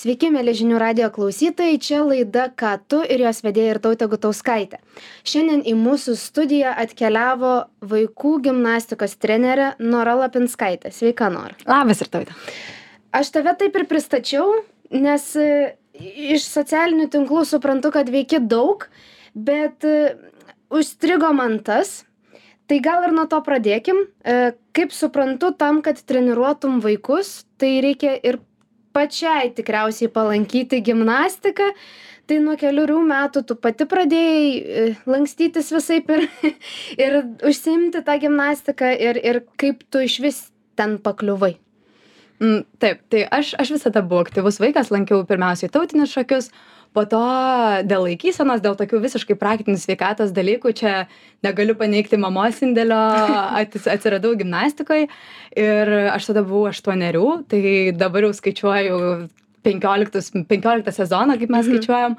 Sveiki, 0.00 0.30
mėly 0.32 0.54
žinių 0.56 0.78
radio 0.80 1.10
klausytojai, 1.12 1.76
čia 1.76 1.98
laida 2.00 2.46
Ką 2.56 2.70
tu 2.88 3.02
ir 3.04 3.20
jos 3.20 3.42
vedėja 3.44 3.74
ir 3.74 3.80
tautė 3.84 4.06
Gutauskaitė. 4.08 4.78
Šiandien 5.28 5.60
į 5.68 5.74
mūsų 5.76 6.14
studiją 6.16 6.72
atkeliavo 6.80 7.50
vaikų 7.84 8.32
gimnastikos 8.46 9.18
trenerė 9.20 9.74
Nora 9.76 10.14
Lapinskaitė. 10.22 10.94
Sveika, 10.96 11.28
Nora. 11.28 11.52
Labas 11.68 12.00
ir 12.00 12.08
tautė. 12.16 12.38
Aš 13.12 13.34
tave 13.36 13.52
taip 13.60 13.76
ir 13.76 13.84
pristačiau, 13.92 14.62
nes 14.88 15.28
e, 15.36 15.52
iš 16.32 16.48
socialinių 16.48 17.10
tinklų 17.12 17.44
suprantu, 17.52 17.92
kad 17.92 18.08
veiki 18.08 18.40
daug, 18.40 18.88
bet 19.36 19.84
e, 19.84 20.14
užstrigo 20.72 21.34
man 21.36 21.60
tas. 21.66 22.06
Tai 22.70 22.80
gal 22.80 23.04
ir 23.04 23.12
nuo 23.12 23.28
to 23.28 23.44
pradėkim. 23.44 24.06
E, 24.24 24.54
kaip 24.72 24.96
suprantu, 24.96 25.52
tam, 25.60 25.84
kad 25.84 26.00
treniruotum 26.00 26.80
vaikus, 26.80 27.42
tai 27.60 27.82
reikia 27.84 28.16
ir 28.16 28.40
pačiai 28.96 29.50
tikriausiai 29.56 30.10
palankyti 30.12 30.82
gimnastiką 30.84 31.72
tai 32.30 32.38
nuo 32.44 32.54
kelerių 32.58 33.00
metų 33.10 33.42
tu 33.48 33.56
pati 33.58 33.86
pradėjai 33.90 34.44
e, 34.50 34.84
lankstytis 35.10 35.72
visaip 35.74 36.12
ir, 36.14 36.28
ir 37.04 37.18
užsiimti 37.46 38.04
tą 38.06 38.16
gimnastiką 38.22 38.92
ir, 39.08 39.18
ir 39.18 39.42
kaip 39.60 39.82
tu 39.90 40.04
iš 40.06 40.20
vis 40.22 40.40
ten 40.78 40.98
pakliuvai? 41.02 41.56
Mm, 42.40 42.62
taip, 42.80 43.02
tai 43.12 43.26
aš, 43.28 43.52
aš 43.60 43.74
visada 43.74 44.00
buvau 44.06 44.24
aktyvus 44.24 44.60
vaikas, 44.62 44.92
lankiau 44.94 45.26
pirmiausiai 45.28 45.72
tautinius 45.72 46.14
šokius, 46.14 46.48
po 46.96 47.04
to 47.06 47.22
dėl 47.86 48.06
laikysenos, 48.08 48.62
dėl 48.64 48.76
tokių 48.78 49.00
visiškai 49.04 49.36
praktinių 49.38 49.78
sveikatos 49.78 50.32
dalykų, 50.34 50.72
čia 50.76 50.94
negaliu 51.46 51.76
paneigti 51.78 52.18
mamos 52.20 52.58
indėlio, 52.64 52.98
atsiradau 53.60 54.34
gimnastikoje 54.38 55.06
ir 55.58 55.92
aš 56.10 56.30
tada 56.30 56.42
buvau 56.46 56.70
aštuonerių, 56.72 57.28
tai 57.50 57.62
dabar 57.96 58.26
jau 58.26 58.32
skaičiuoju 58.36 58.98
15, 59.66 60.42
15 60.50 60.96
sezoną, 60.96 61.38
kaip 61.38 61.52
mes 61.52 61.62
mhm. 61.62 61.70
skaičiuojam, 61.70 62.18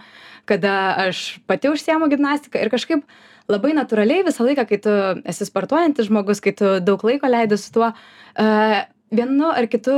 kada 0.49 0.77
aš 1.07 1.41
pati 1.49 1.71
užsiemu 1.71 2.09
gimnastiką 2.11 2.61
ir 2.61 2.71
kažkaip 2.73 3.03
labai 3.51 3.73
natūraliai 3.75 4.23
visą 4.25 4.45
laiką, 4.47 4.65
kai 4.69 4.79
tu 4.81 4.95
esi 5.27 5.47
sportuojantis 5.47 6.07
žmogus, 6.07 6.39
kai 6.43 6.55
tu 6.55 6.77
daug 6.83 7.03
laiko 7.03 7.29
leidi 7.29 7.59
su 7.59 7.73
tuo, 7.75 7.91
uh, 7.91 8.77
vienu 9.11 9.49
ar 9.51 9.67
kitu 9.67 9.93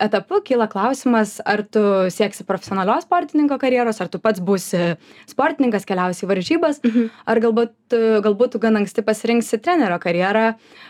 etapu 0.00 0.40
kyla 0.44 0.66
klausimas 0.72 1.36
ar 1.44 1.62
tu 1.68 1.82
sieksi 2.10 2.46
profesionalios 2.48 3.04
sportininko 3.04 3.58
karjeros 3.60 4.00
ar 4.00 4.08
tu 4.08 4.18
pats 4.18 4.40
būsi 4.40 4.96
sportininkas 5.28 5.84
keliausi 5.88 6.24
į 6.24 6.30
varžybas 6.32 6.80
Mhm. 6.84 7.10
ar 7.26 7.40
galbūt 7.44 7.98
galbūt 8.24 8.54
tu 8.54 8.58
gan 8.58 8.76
anksti 8.80 9.04
pasirinksi 9.04 9.60
trenerio 9.60 9.98
karjerą 10.00 10.46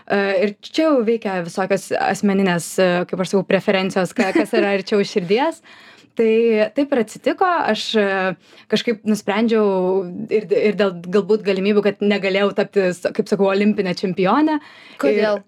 e, 0.06 0.18
ir 0.44 0.54
čia 0.62 0.86
jau 0.88 1.02
veikia 1.04 1.42
visokios 1.44 1.90
asmeninės 1.92 2.78
e, 2.78 2.88
kaip 3.10 3.20
aš 3.20 3.34
sakau 3.34 3.44
preferencijos 3.48 4.14
kas 4.14 4.54
yra 4.54 4.74
arčiau 4.78 5.02
širdies 5.02 5.60
tai 6.14 6.70
taip 6.76 6.92
ir 6.94 7.00
atsitiko 7.02 7.44
aš 7.44 7.96
e, 7.98 8.06
kažkaip 8.70 9.02
nusprendžiau 9.02 9.66
ir 10.30 10.46
ir 10.46 10.78
dėl 10.78 10.94
galbūt 11.02 11.42
galimybių 11.42 11.82
kad 11.88 12.04
negalėjau 12.06 12.52
tapti 12.54 12.86
kaip 13.10 13.26
sakau 13.26 13.50
olimpine 13.50 13.94
čempione 13.98 14.60
Kodėl? 15.02 15.42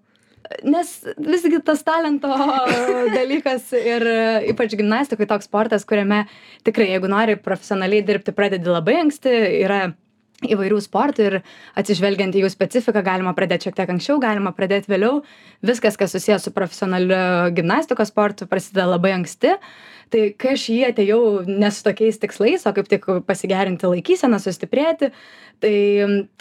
Nes 0.63 0.91
visgi 1.17 1.61
tas 1.65 1.83
talento 1.87 2.31
dalykas 3.17 3.69
ir 3.77 4.05
ypač 4.53 4.75
gimnastikoj 4.79 5.29
toks 5.29 5.49
sportas 5.49 5.87
kuriame 5.87 6.25
tikrai 6.67 6.91
jeigu 6.93 7.11
nori 7.11 7.37
profesionaliai 7.39 8.05
dirbti 8.07 8.35
pradedi 8.35 8.71
labai 8.71 8.99
anksti 9.05 9.33
yra 9.63 9.81
įvairių 10.45 10.77
sportų 10.83 11.23
ir 11.25 11.35
atsižvelgiant 11.79 12.35
į 12.37 12.43
jų 12.43 12.51
specifiką 12.53 13.01
galima 13.05 13.33
pradėt 13.37 13.65
šiek 13.65 13.77
tiek 13.77 13.89
anksčiau 13.89 14.19
galima 14.21 14.51
pradėt 14.53 14.85
vėliau. 14.89 15.23
Viskas 15.65 15.97
kas 15.97 16.13
susiję 16.13 16.37
su 16.41 16.53
profesionaliu 16.53 17.49
gimnastikos 17.57 18.11
sportu 18.13 18.45
prasideda 18.49 18.85
labai 18.91 19.15
anksti 19.17 19.55
tai 20.13 20.23
kai 20.39 20.53
aš 20.55 20.65
į 20.71 20.75
jį 20.77 20.85
atėjau 20.91 21.19
ne 21.47 21.69
su 21.73 21.83
tokiais 21.85 22.19
tikslais 22.21 22.65
o 22.69 22.73
kaip 22.75 22.89
tik 22.91 23.07
pasigerinti 23.27 23.89
laikyseną 23.91 24.39
sustiprėti 24.43 25.11
tai 25.63 25.73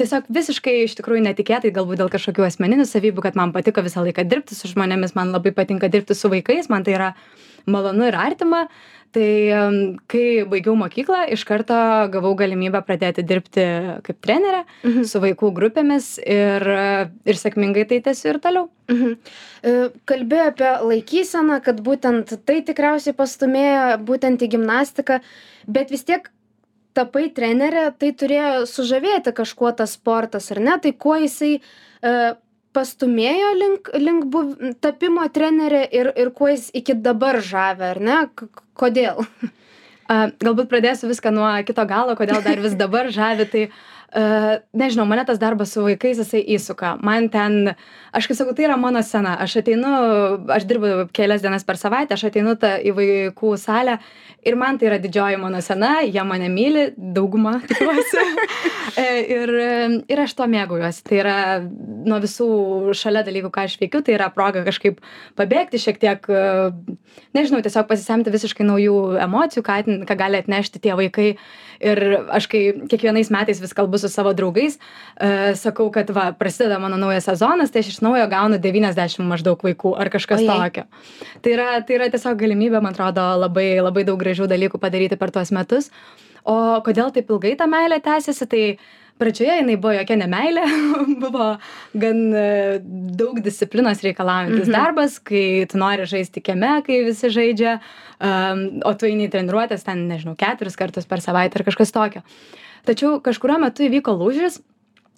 tiesiog 0.00 0.28
visiškai 0.38 0.74
iš 0.84 0.96
tikrųjų 0.98 1.24
netikėtai 1.26 1.72
galbūt 1.76 2.02
dėl 2.02 2.12
kažkokių 2.12 2.46
asmeninių 2.48 2.86
savybių 2.90 3.24
kad 3.26 3.38
man 3.38 3.54
patiko 3.56 3.84
visą 3.86 4.04
laiką 4.06 4.26
dirbti 4.28 4.58
su 4.58 4.70
žmonėmis 4.72 5.16
man 5.18 5.32
labai 5.34 5.54
patinka 5.56 5.90
dirbti 5.92 6.16
su 6.18 6.30
vaikais 6.32 6.70
man 6.72 6.84
tai 6.86 6.96
yra 6.98 7.12
malonu 7.66 8.06
ir 8.10 8.18
artima 8.20 8.66
tai 9.16 9.28
kai 10.12 10.24
baigiau 10.50 10.74
mokyklą 10.76 11.22
iš 11.32 11.44
karto 11.48 11.76
gavau 12.12 12.34
galimybę 12.36 12.82
pradėti 12.84 13.24
dirbti 13.24 13.64
kaip 14.04 14.18
trenerė 14.24 14.62
Mhm. 14.84 15.04
su 15.08 15.22
vaikų 15.24 15.50
grupėmis 15.56 16.10
ir 16.20 16.66
ir 17.24 17.40
sėkmingai 17.40 17.86
tai 17.88 18.02
tęsiu 18.04 18.34
ir 18.34 18.38
toliau 18.44 18.68
Mhm. 18.92 19.16
E, 19.66 19.70
Kalbėjai 20.06 20.50
apie 20.52 20.68
laikyseną, 20.92 21.56
kad 21.64 21.80
būtent 21.82 22.36
tai 22.46 22.60
tikriausiai 22.62 23.16
pastumėjo 23.18 23.96
būtent 24.06 24.44
į 24.46 24.50
gimnastiką, 24.54 25.20
bet 25.66 25.90
vis 25.90 26.04
tiek 26.06 26.28
tapai 26.94 27.26
trenerė, 27.34 27.90
tai 27.98 28.12
turėjo 28.12 28.62
sužavėti 28.70 29.32
kažkuo 29.36 29.74
tas 29.76 29.96
sportas, 29.98 30.50
ar 30.54 30.60
ne? 30.60 30.78
Tai 30.80 30.92
kuo 30.92 31.16
jisai 31.20 31.56
e, 31.58 32.12
pastumėjo 32.76 33.50
link, 33.56 33.90
link 33.96 34.28
buv, 34.32 34.54
tapimo 34.84 35.24
trenerė 35.32 35.86
ir, 35.88 36.12
ir 36.14 36.32
kuo 36.36 36.52
jis 36.52 36.68
iki 36.76 36.96
dabar 37.08 37.40
žavė, 37.40 37.92
ar 37.96 38.02
ne? 38.04 38.18
K 38.36 38.50
kodėl? 38.76 39.24
Galbūt 40.06 40.68
pradėsiu 40.70 41.08
viską 41.10 41.32
nuo 41.34 41.48
kito 41.66 41.82
galo, 41.88 42.14
kodėl 42.14 42.44
dar 42.44 42.60
vis 42.62 42.76
dabar 42.78 43.08
žavi, 43.10 43.46
tai 43.50 43.62
uh, 43.66 43.78
nežinau, 44.16 45.04
mane 45.08 45.24
tas 45.28 45.40
darbas 45.40 45.74
su 45.74 45.84
vaikais 45.84 46.20
jisai 46.22 46.42
įsuka. 46.56 46.94
Man 47.04 47.28
ten, 47.32 47.74
aš 48.16 48.30
kaip 48.30 48.38
sakau, 48.38 48.54
tai 48.56 48.68
yra 48.68 48.78
mano 48.80 49.02
scena. 49.04 49.36
Aš 49.44 49.58
ateinu, 49.60 49.90
aš 50.52 50.64
dirbu 50.68 51.08
kelias 51.16 51.44
dienas 51.44 51.66
per 51.68 51.76
savaitę, 51.80 52.16
aš 52.16 52.28
ateinu 52.30 52.56
ta, 52.60 52.76
į 52.80 52.94
vaikų 52.96 53.56
salę 53.60 53.98
ir 54.46 54.54
man 54.58 54.78
tai 54.78 54.90
yra 54.90 54.98
didžioji 55.02 55.38
mano 55.40 55.60
scena, 55.64 55.98
jie 56.06 56.22
mane 56.26 56.48
myli, 56.52 56.86
dauguma 56.96 57.56
tikiuosi. 57.68 58.24
Ir, 59.36 59.52
ir 60.08 60.22
aš 60.22 60.36
to 60.38 60.46
mėgaujuosi. 60.50 61.02
Tai 61.06 61.18
yra 61.18 61.36
nuo 62.06 62.20
visų 62.22 62.48
šalia 62.96 63.24
dalykų, 63.26 63.50
ką 63.54 63.66
aš 63.66 63.76
veikiu, 63.82 64.02
tai 64.06 64.14
yra 64.16 64.30
proga 64.32 64.62
kažkaip 64.66 65.00
pabėgti 65.38 65.80
šiek 65.82 66.00
tiek, 66.02 66.28
e, 66.30 66.70
nežinau, 67.36 67.60
tiesiog 67.64 67.88
pasisemti 67.90 68.32
visiškai 68.32 68.66
naujų 68.68 68.96
emocijų, 69.26 69.64
ką, 69.66 69.78
ką 70.08 70.18
gali 70.18 70.40
atnešti 70.40 70.82
tie 70.84 70.94
vaikai. 70.98 71.32
Ir 71.76 72.00
aš 72.32 72.46
kai 72.48 72.62
kiekvienais 72.88 73.28
metais 73.34 73.58
vis 73.60 73.74
kalbu 73.76 73.98
su 74.00 74.05
savo 74.12 74.32
draugais, 74.36 74.78
e, 75.20 75.54
sakau, 75.58 75.88
kad 75.94 76.10
va, 76.16 76.28
prasideda 76.36 76.78
mano 76.82 76.96
naujas 77.00 77.24
sezonas, 77.28 77.70
tai 77.70 77.80
aš 77.84 77.94
iš 77.94 78.00
naujo 78.04 78.26
gaunu 78.32 78.58
90 78.62 79.24
maždaug 79.26 79.62
vaikų 79.66 79.94
ar 80.00 80.10
kažkas 80.12 80.42
Ojei. 80.44 80.50
tokio. 80.50 80.84
Tai 81.42 81.52
yra, 81.56 81.68
tai 81.86 81.98
yra 82.00 82.10
tiesiog 82.12 82.38
galimybė, 82.40 82.80
man 82.82 82.92
atrodo, 82.94 83.24
labai, 83.46 83.68
labai 83.80 84.04
daug 84.08 84.20
gražių 84.20 84.46
dalykų 84.50 84.78
padaryti 84.82 85.16
per 85.20 85.30
tuos 85.34 85.50
metus. 85.52 85.90
O 86.46 86.80
kodėl 86.86 87.10
taip 87.10 87.30
ilgai 87.34 87.56
ta 87.58 87.66
meilė 87.66 87.98
tęsiasi, 88.04 88.46
tai 88.46 88.62
pradžioje 89.18 89.54
jinai 89.62 89.74
buvo 89.80 89.94
jokia 89.96 90.16
nemeilė, 90.20 90.62
buvo 91.24 91.46
gan 91.96 92.18
e, 92.36 92.42
daug 93.16 93.38
disciplinos 93.42 94.02
reikalaujantis 94.04 94.68
Mhm. 94.68 94.74
darbas, 94.76 95.16
kai 95.18 95.64
tu 95.66 95.78
nori 95.80 96.04
žaisti 96.06 96.42
kieme, 96.44 96.82
kai 96.86 97.00
visi 97.08 97.30
žaidžia, 97.32 97.78
um, 98.20 98.60
o 98.84 98.92
tu 98.94 99.08
eini 99.08 99.26
treniruotės 99.32 99.82
ten, 99.88 100.04
nežinau, 100.10 100.36
keturis 100.36 100.76
kartus 100.76 101.08
per 101.08 101.18
savaitę 101.24 101.56
ar 101.58 101.64
kažkas 101.66 101.90
tokio. 101.96 102.22
Tačiau 102.86 103.20
kažkurio 103.24 103.58
metu 103.62 103.86
įvyko 103.86 104.14
lūžis, 104.16 104.60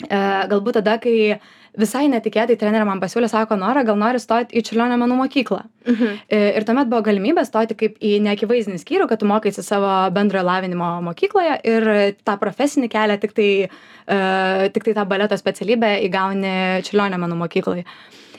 e, 0.06 0.18
galbūt 0.50 0.80
tada, 0.80 0.96
kai 1.02 1.38
visai 1.78 2.06
netikėtai 2.10 2.56
trenerė 2.58 2.86
man 2.88 3.00
pasiūlė, 3.02 3.28
sako, 3.30 3.58
Nora, 3.60 3.84
gal 3.86 3.98
nori 4.00 4.20
stoti 4.22 4.56
į 4.58 4.64
Čiurlionio 4.66 4.96
menų 5.00 5.18
mokyklą. 5.20 5.60
Mhm. 5.86 6.14
E, 6.26 6.40
Ir 6.58 6.66
tuomet 6.66 6.90
buvo 6.90 7.02
galimybė 7.06 7.44
stoti 7.46 7.76
kaip 7.78 7.98
į 8.02 8.18
neakivaizdinį 8.24 8.80
skyrių, 8.82 9.08
kad 9.10 9.20
tu 9.20 9.28
mokaisi 9.30 9.62
savo 9.62 9.90
bendrojo 10.14 10.46
lavinimo 10.48 10.90
mokykloje 11.06 11.58
ir 11.64 11.90
tą 12.26 12.38
profesinį 12.40 12.90
kelią 12.92 13.18
tik 13.22 13.36
tai, 13.36 13.50
uh, 13.68 14.66
tik 14.74 14.88
tai 14.88 14.96
tą 14.96 15.04
baleto 15.08 15.38
specialybę 15.38 15.98
įgauni 16.08 16.82
Čiurlionio 16.88 17.20
menų 17.20 17.38
mokykloje. 17.44 17.86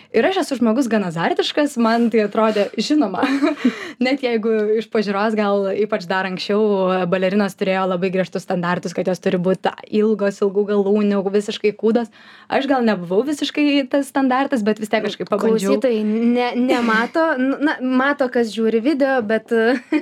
Ir 0.09 0.25
aš 0.25 0.39
esu 0.41 0.55
žmogus 0.57 0.87
gan 0.89 1.03
azartiškas, 1.05 1.75
man 1.77 2.07
tai 2.09 2.23
atrodė 2.25 2.63
žinoma. 2.81 3.21
Net 4.05 4.23
jeigu 4.25 4.49
iš 4.79 4.87
pažiūros 4.89 5.35
gal 5.37 5.67
ypač 5.83 6.07
dar 6.09 6.25
anksčiau 6.25 7.05
balerinos 7.11 7.53
turėjo 7.59 7.83
labai 7.91 8.09
griežtus 8.15 8.47
standartus, 8.47 8.95
kad 8.97 9.05
jos 9.05 9.21
turi 9.21 9.37
būti 9.37 9.69
ilgos, 9.99 10.39
ilgų 10.41 10.63
galūnių, 10.71 11.19
visiškai 11.35 11.75
kūdos. 11.77 12.09
Aš 12.49 12.65
gal 12.71 12.81
nebuvau 12.87 13.21
visiškai 13.27 13.83
tas 13.91 14.09
standartas, 14.09 14.63
bet 14.65 14.81
vis 14.81 14.89
tiek 14.89 15.05
kažkaip 15.05 15.29
pabandžiau. 15.29 15.75
Klausytojai 15.77 16.01
ne, 16.01 16.49
nemato, 16.57 17.27
na, 17.37 17.77
mato, 17.77 18.31
kas 18.33 18.49
žiūri 18.55 18.81
video, 18.81 19.19
bet, 19.21 19.53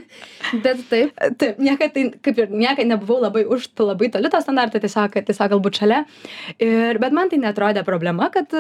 bet 0.64 0.88
taip. 0.88 1.20
Taip, 1.36 1.60
niekada, 1.60 1.92
tai, 1.98 2.06
kaip 2.24 2.42
ir 2.46 2.56
niekada 2.56 2.88
nebuvau 2.94 3.20
labai 3.26 3.44
už 3.44 3.68
labai 3.84 4.08
toli 4.16 4.32
to 4.32 4.40
standarto, 4.46 4.80
tiesiog, 4.80 5.20
tiesiog 5.20 5.58
galbūt 5.58 5.84
šalia. 5.84 6.06
Ir, 6.64 7.04
bet 7.04 7.12
man 7.12 7.28
tai 7.28 7.44
netrodė 7.44 7.84
problema, 7.84 8.32
kad 8.32 8.56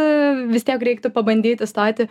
vis 0.51 0.67
tiek 0.67 0.83
reiktų 0.83 1.15
pabandyti 1.15 1.36
stoti. 1.67 2.07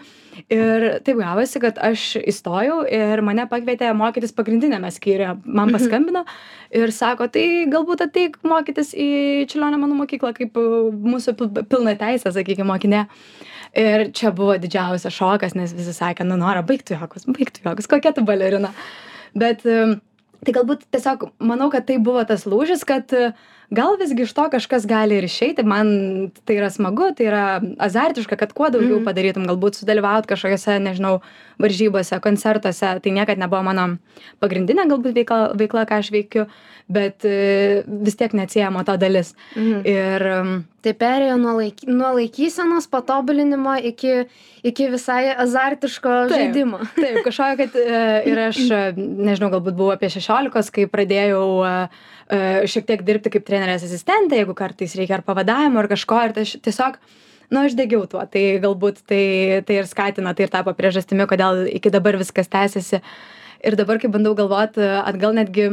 Ir 0.52 1.00
taip 1.04 1.16
gavosi, 1.16 1.60
kad 1.60 1.78
aš 1.78 2.16
įstojau 2.20 2.82
ir 2.92 3.22
mane 3.24 3.46
pakvietė 3.48 3.92
mokytis 3.96 4.32
pagrindinėme 4.36 4.90
skyriuje. 4.92 5.40
Man 5.44 5.68
Mhm. 5.70 5.76
paskambino 5.76 6.24
ir 6.70 6.88
sako, 6.92 7.26
tai 7.32 7.66
galbūt 7.66 8.04
ateik 8.06 8.36
mokytis 8.44 8.94
į 8.94 9.46
Čilionio 9.48 9.78
menų 9.78 9.96
mokyklą 10.04 10.34
kaip 10.36 10.56
e, 10.56 10.66
mūsų 10.92 11.36
pil- 11.36 11.64
pilna 11.64 11.94
teisė, 11.96 12.32
sakykime, 12.32 12.66
mokinė. 12.68 13.06
Ir 13.76 14.10
čia 14.12 14.30
buvo 14.32 14.54
didžiausias 14.58 15.12
šokas, 15.12 15.54
nes 15.54 15.72
visi 15.72 15.92
sakė, 15.92 16.24
nu, 16.24 16.36
nora, 16.36 16.62
baigtų 16.62 16.98
jokus, 17.00 17.24
baigtų 17.26 17.64
jokus, 17.64 17.86
kokia 17.86 18.14
tu 18.14 18.22
balerina. 18.24 18.70
Bet 19.34 19.66
um, 19.66 20.00
tai 20.44 20.52
galbūt 20.52 20.86
tiesiog 20.92 21.30
manau 21.40 21.70
kad 21.70 21.86
tai 21.86 21.98
buvo 21.98 22.22
tas 22.24 22.44
lūžis 22.44 22.84
kad 22.86 23.10
gal 23.70 23.96
visgi 23.98 24.22
iš 24.22 24.32
to 24.32 24.44
kažkas 24.50 24.86
gali 24.86 25.16
ir 25.18 25.24
išeiti 25.24 25.64
man 25.66 26.30
tai 26.44 26.56
yra 26.60 26.70
smagu 26.70 27.10
tai 27.16 27.26
yra 27.26 27.60
azartiška 27.78 28.36
kad 28.36 28.52
kuo 28.52 28.68
daugiau 28.70 29.00
Mhm. 29.00 29.04
padarytum 29.08 29.46
galbūt 29.46 29.74
sudalyvaut 29.80 30.26
kažkokiose 30.26 30.78
nežinau 30.80 31.20
varžybose 31.62 32.20
koncertuose 32.20 32.94
tai 33.02 33.12
niekad 33.16 33.38
nebuvo 33.40 33.62
mano 33.64 33.98
pagrindinė 34.42 34.88
galbūt 34.90 35.14
veikla 35.16 35.40
veikla 35.56 35.86
ką 35.88 36.00
aš 36.02 36.10
veikiu 36.12 36.46
bet 36.88 37.24
e, 37.26 37.82
vis 37.86 38.14
tiek 38.14 38.32
neatsiejama 38.36 38.84
to 38.86 38.96
dalis 38.96 39.34
Mhm. 39.56 39.80
ir 39.84 40.26
Tai 40.86 40.92
perėjo 40.94 41.34
nuo, 41.34 41.56
laik, 41.58 41.80
nuo 41.90 42.12
laikysenos 42.14 42.84
patobulinimo 42.86 43.72
iki, 43.88 44.28
iki 44.62 44.84
visai 44.92 45.32
azartiško 45.34 46.12
Taip. 46.28 46.30
žaidimo. 46.30 46.78
Taip, 46.94 47.16
kažkokia, 47.26 47.56
kad 47.58 47.74
e, 47.74 48.02
ir 48.30 48.38
aš, 48.38 48.60
e, 48.70 48.82
nežinau, 48.94 49.50
galbūt 49.50 49.74
buvau 49.74 49.96
apie 49.96 50.06
16, 50.14 50.70
kai 50.70 50.86
pradėjau 50.86 51.42
šiek 52.70 52.86
tiek 52.86 53.02
dirbti 53.06 53.30
kaip 53.34 53.44
trenerės 53.46 53.82
asistentė, 53.86 54.40
jeigu 54.40 54.54
kartais 54.58 54.94
reikia 54.98 55.18
ar 55.18 55.26
pavadavimo, 55.26 55.78
ar 55.82 55.90
kažko, 55.90 56.20
ir 56.26 56.36
tai 56.38 56.46
aš 56.46 56.56
tiesiog, 56.62 57.00
nu, 57.50 57.62
aš 57.66 57.76
degiau 57.78 58.06
tuo, 58.10 58.22
tai 58.30 58.58
galbūt 58.62 59.02
tai, 59.08 59.62
tai 59.66 59.80
ir 59.80 59.90
skatina, 59.90 60.34
tai 60.36 60.46
ir 60.46 60.52
tapo 60.52 60.74
priežastimi, 60.76 61.28
kodėl 61.30 61.66
iki 61.70 61.92
dabar 61.94 62.18
viskas 62.20 62.50
tęsiasi. 62.52 63.02
Ir 63.66 63.76
dabar, 63.78 64.00
kai 64.02 64.10
bandau 64.12 64.34
galvoti 64.38 64.82
atgal, 64.82 65.34
netgi 65.36 65.70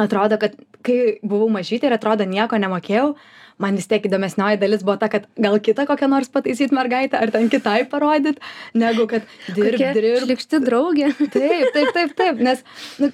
atrodo, 0.00 0.38
kad 0.40 0.54
kai 0.86 1.18
buvau 1.26 1.48
mažytė 1.52 1.88
ir 1.88 1.96
atrodo 1.96 2.26
nieko 2.28 2.58
nemokėjau, 2.60 3.14
man 3.62 3.78
vis 3.78 3.88
tiek 3.90 4.04
įdomesnioji 4.06 4.60
dalis 4.60 4.84
buvo 4.86 4.98
ta, 5.00 5.08
kad 5.12 5.26
gal 5.40 5.58
kitą 5.64 5.86
kokią 5.88 6.08
nors 6.12 6.30
pataisyti 6.32 6.76
mergaitę, 6.76 7.18
ar 7.18 7.32
ten 7.34 7.48
kitai 7.52 7.80
parodyti, 7.90 8.42
negu 8.76 9.08
kad 9.10 9.24
dirb, 9.48 9.78
Kokia 9.78 9.92
dirb, 9.96 10.24
Šlikšti 10.26 10.62
draugė. 10.64 11.12
Taip, 11.36 11.72
taip, 11.74 11.92
taip, 11.96 12.16
taip, 12.18 12.42
nes 12.44 12.62
nu, 13.00 13.10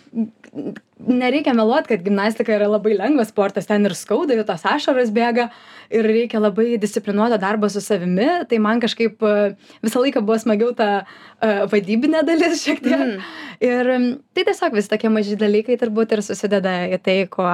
nereikia 1.09 1.55
meluoti, 1.57 1.93
kad 1.93 2.05
gimnastika 2.05 2.55
yra 2.57 2.69
labai 2.71 2.97
lengvas 2.97 3.33
sportas, 3.33 3.69
ten 3.69 3.87
ir 3.89 3.95
skauda, 3.99 4.37
ir 4.37 4.47
tos 4.49 4.65
ašaros 4.69 5.13
bėga, 5.15 5.49
ir 5.93 6.07
reikia 6.07 6.41
labai 6.41 6.79
disciplinuoto 6.81 7.39
darbo 7.41 7.69
su 7.73 7.83
savimi, 7.85 8.29
tai 8.49 8.61
man 8.63 8.81
kažkaip 8.83 9.23
e, 9.23 9.37
visą 9.85 10.03
laiką 10.03 10.23
buvo 10.25 10.39
smagiau 10.41 10.73
ta 10.77 10.89
uh, 11.03 11.65
vadybinė 11.73 12.23
dalis 12.27 12.63
šiek 12.65 12.83
tiek. 12.85 13.03
Mm. 13.03 13.27
Ir 13.63 13.91
tai 14.35 14.45
tiesiog 14.49 14.75
vis 14.75 14.89
tokie 14.91 15.11
maži 15.13 15.37
dalykai 15.39 15.77
turbūt 15.79 16.17
ir 16.17 16.25
susideda 16.27 16.73
į 16.97 16.99
tai, 17.05 17.17
kuo, 17.31 17.47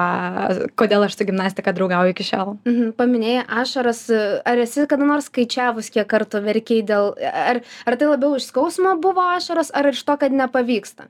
kodėl 0.79 1.05
aš 1.05 1.19
su 1.19 1.27
gimnastika 1.27 1.73
draugauju 1.75 2.15
iki 2.15 2.25
šiol. 2.31 2.55
Mhm, 2.65 2.95
Paminėjai 2.97 3.45
ašaras, 3.61 4.05
ar 4.49 4.63
esi 4.63 4.87
kada 4.89 5.05
nors 5.05 5.29
skaičiavus, 5.29 5.91
kiek 5.93 6.09
kartų 6.09 6.41
verkiai 6.47 6.85
dėl... 6.87 7.13
Ar, 7.29 7.61
ar 7.85 7.99
tai 7.99 8.09
labiau 8.09 8.39
iš 8.39 8.49
skausmo 8.49 8.95
buvo 9.01 9.25
ašaras, 9.35 9.69
ar 9.75 9.91
iš 9.91 10.01
to, 10.07 10.17
kad 10.21 10.33
nepavyksta? 10.33 11.09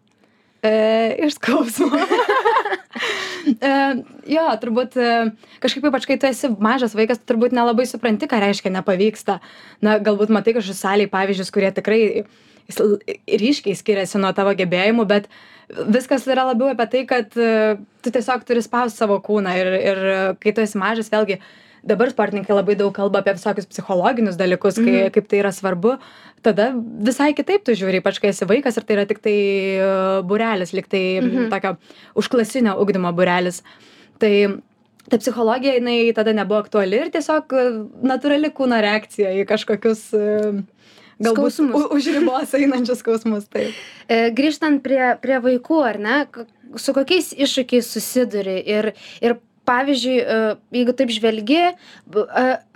E, 0.61 1.15
iš 1.23 1.37
skausmo. 1.37 1.87
e, 3.63 3.71
jo, 4.27 4.45
turbūt 4.59 4.97
e, 4.99 5.11
kažkaip 5.63 5.87
ypač, 5.87 6.07
kai 6.09 6.17
tu 6.19 6.27
esi 6.27 6.49
mažas 6.59 6.95
vaikas, 6.97 7.21
tu 7.21 7.31
turbūt 7.31 7.55
nelabai 7.55 7.85
supranti, 7.87 8.27
ką 8.27 8.41
reiškia 8.43 8.73
nepavyksta. 8.75 9.39
Na, 9.85 9.95
galbūt 10.03 10.33
matai 10.35 10.57
kažkokius 10.57 10.83
saliai 10.83 11.11
pavyzdžius, 11.11 11.53
kurie 11.55 11.71
tikrai 11.75 12.01
ryškiai 12.69 13.77
skiriasi 13.77 14.19
nuo 14.21 14.33
tavo 14.35 14.51
gebėjimų, 14.57 15.07
bet 15.09 15.31
viskas 15.89 16.27
yra 16.29 16.43
labiau 16.51 16.73
apie 16.73 16.89
tai, 16.91 17.05
kad 17.09 17.39
e, 17.39 17.79
tu 18.03 18.13
tiesiog 18.13 18.43
turi 18.45 18.61
spausti 18.65 18.99
savo 18.99 19.17
kūną 19.23 19.55
ir, 19.61 19.73
ir 19.79 20.05
kai 20.43 20.53
tu 20.53 20.65
esi 20.65 20.81
mažas, 20.81 21.09
vėlgi, 21.13 21.39
dabar 21.85 22.09
sportininkai 22.11 22.55
labai 22.55 22.75
daug 22.75 22.93
kalba 22.93 23.19
apie 23.21 23.33
visokius 23.37 23.65
psichologinius 23.69 24.35
dalykus, 24.37 24.75
kai, 24.75 25.07
Mhm. 25.07 25.11
kaip 25.15 25.27
tai 25.27 25.39
yra 25.43 25.51
svarbu, 25.51 25.97
tada 26.43 26.71
visai 26.75 27.33
kitaip 27.33 27.63
tu 27.63 27.71
žiūri, 27.71 28.01
ypač 28.01 28.19
kai 28.21 28.29
esi 28.29 28.45
vaikas 28.45 28.77
ir 28.77 28.83
tai 28.83 28.95
yra 28.95 29.05
tik 29.07 29.21
tai 29.21 29.35
e, 29.79 30.21
burelis, 30.23 30.73
lyg 30.73 30.87
tai 30.89 31.19
Mhm. 31.21 31.49
tokio 31.49 31.77
užklasinio 32.15 32.75
ugdymo 32.79 33.13
burelis. 33.15 33.61
Tai 34.19 34.61
ta 35.09 35.17
psichologija, 35.17 35.73
jinai 35.79 36.13
tada 36.13 36.33
nebuvo 36.33 36.59
aktuali 36.63 36.95
ir 36.99 37.09
tiesiog 37.09 37.53
e, 37.53 37.63
natūrali 38.03 38.51
kūno 38.51 38.79
reakcija 38.81 39.31
į 39.41 39.45
kažkokius 39.47 40.13
e, 40.13 40.63
galbūt 41.19 41.51
Skausmus. 41.51 41.91
už 41.91 42.05
ribos 42.15 42.53
einančius 42.55 42.99
skausmus. 43.03 43.47
Taip. 43.51 43.73
E, 44.07 44.29
grįžtant 44.31 44.81
prie, 44.83 45.17
prie 45.21 45.39
vaikų, 45.43 45.79
ar 45.83 45.97
ne, 45.99 46.25
su 46.77 46.93
kokiais 46.93 47.33
iššūkiais 47.35 47.83
susiduri 47.91 48.59
ir, 48.65 48.93
ir 49.21 49.35
pavyzdžiui, 49.69 50.17
e, 50.19 50.37
jeigu 50.79 50.95
taip 50.97 51.13
žvelgi, 51.13 51.61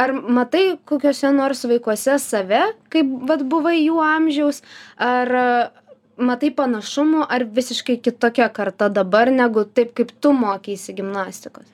ar 0.05 0.15
matai 0.37 0.63
kokiuose 0.89 1.33
nors 1.35 1.65
vaikuose 1.69 2.17
save, 2.21 2.61
kaip 2.93 3.13
vat, 3.29 3.45
buvai 3.49 3.79
jų 3.79 3.99
amžiaus, 4.05 4.61
ar 5.01 5.35
e, 5.41 5.45
matai 6.29 6.53
panašumų, 6.55 7.25
ar 7.25 7.47
visiškai 7.57 7.97
kitokia 8.05 8.49
karta 8.53 8.89
dabar, 8.93 9.33
negu 9.33 9.65
taip, 9.65 9.95
kaip 9.97 10.13
tu 10.21 10.33
mokysi 10.37 10.95
gimnastikos? 10.99 11.69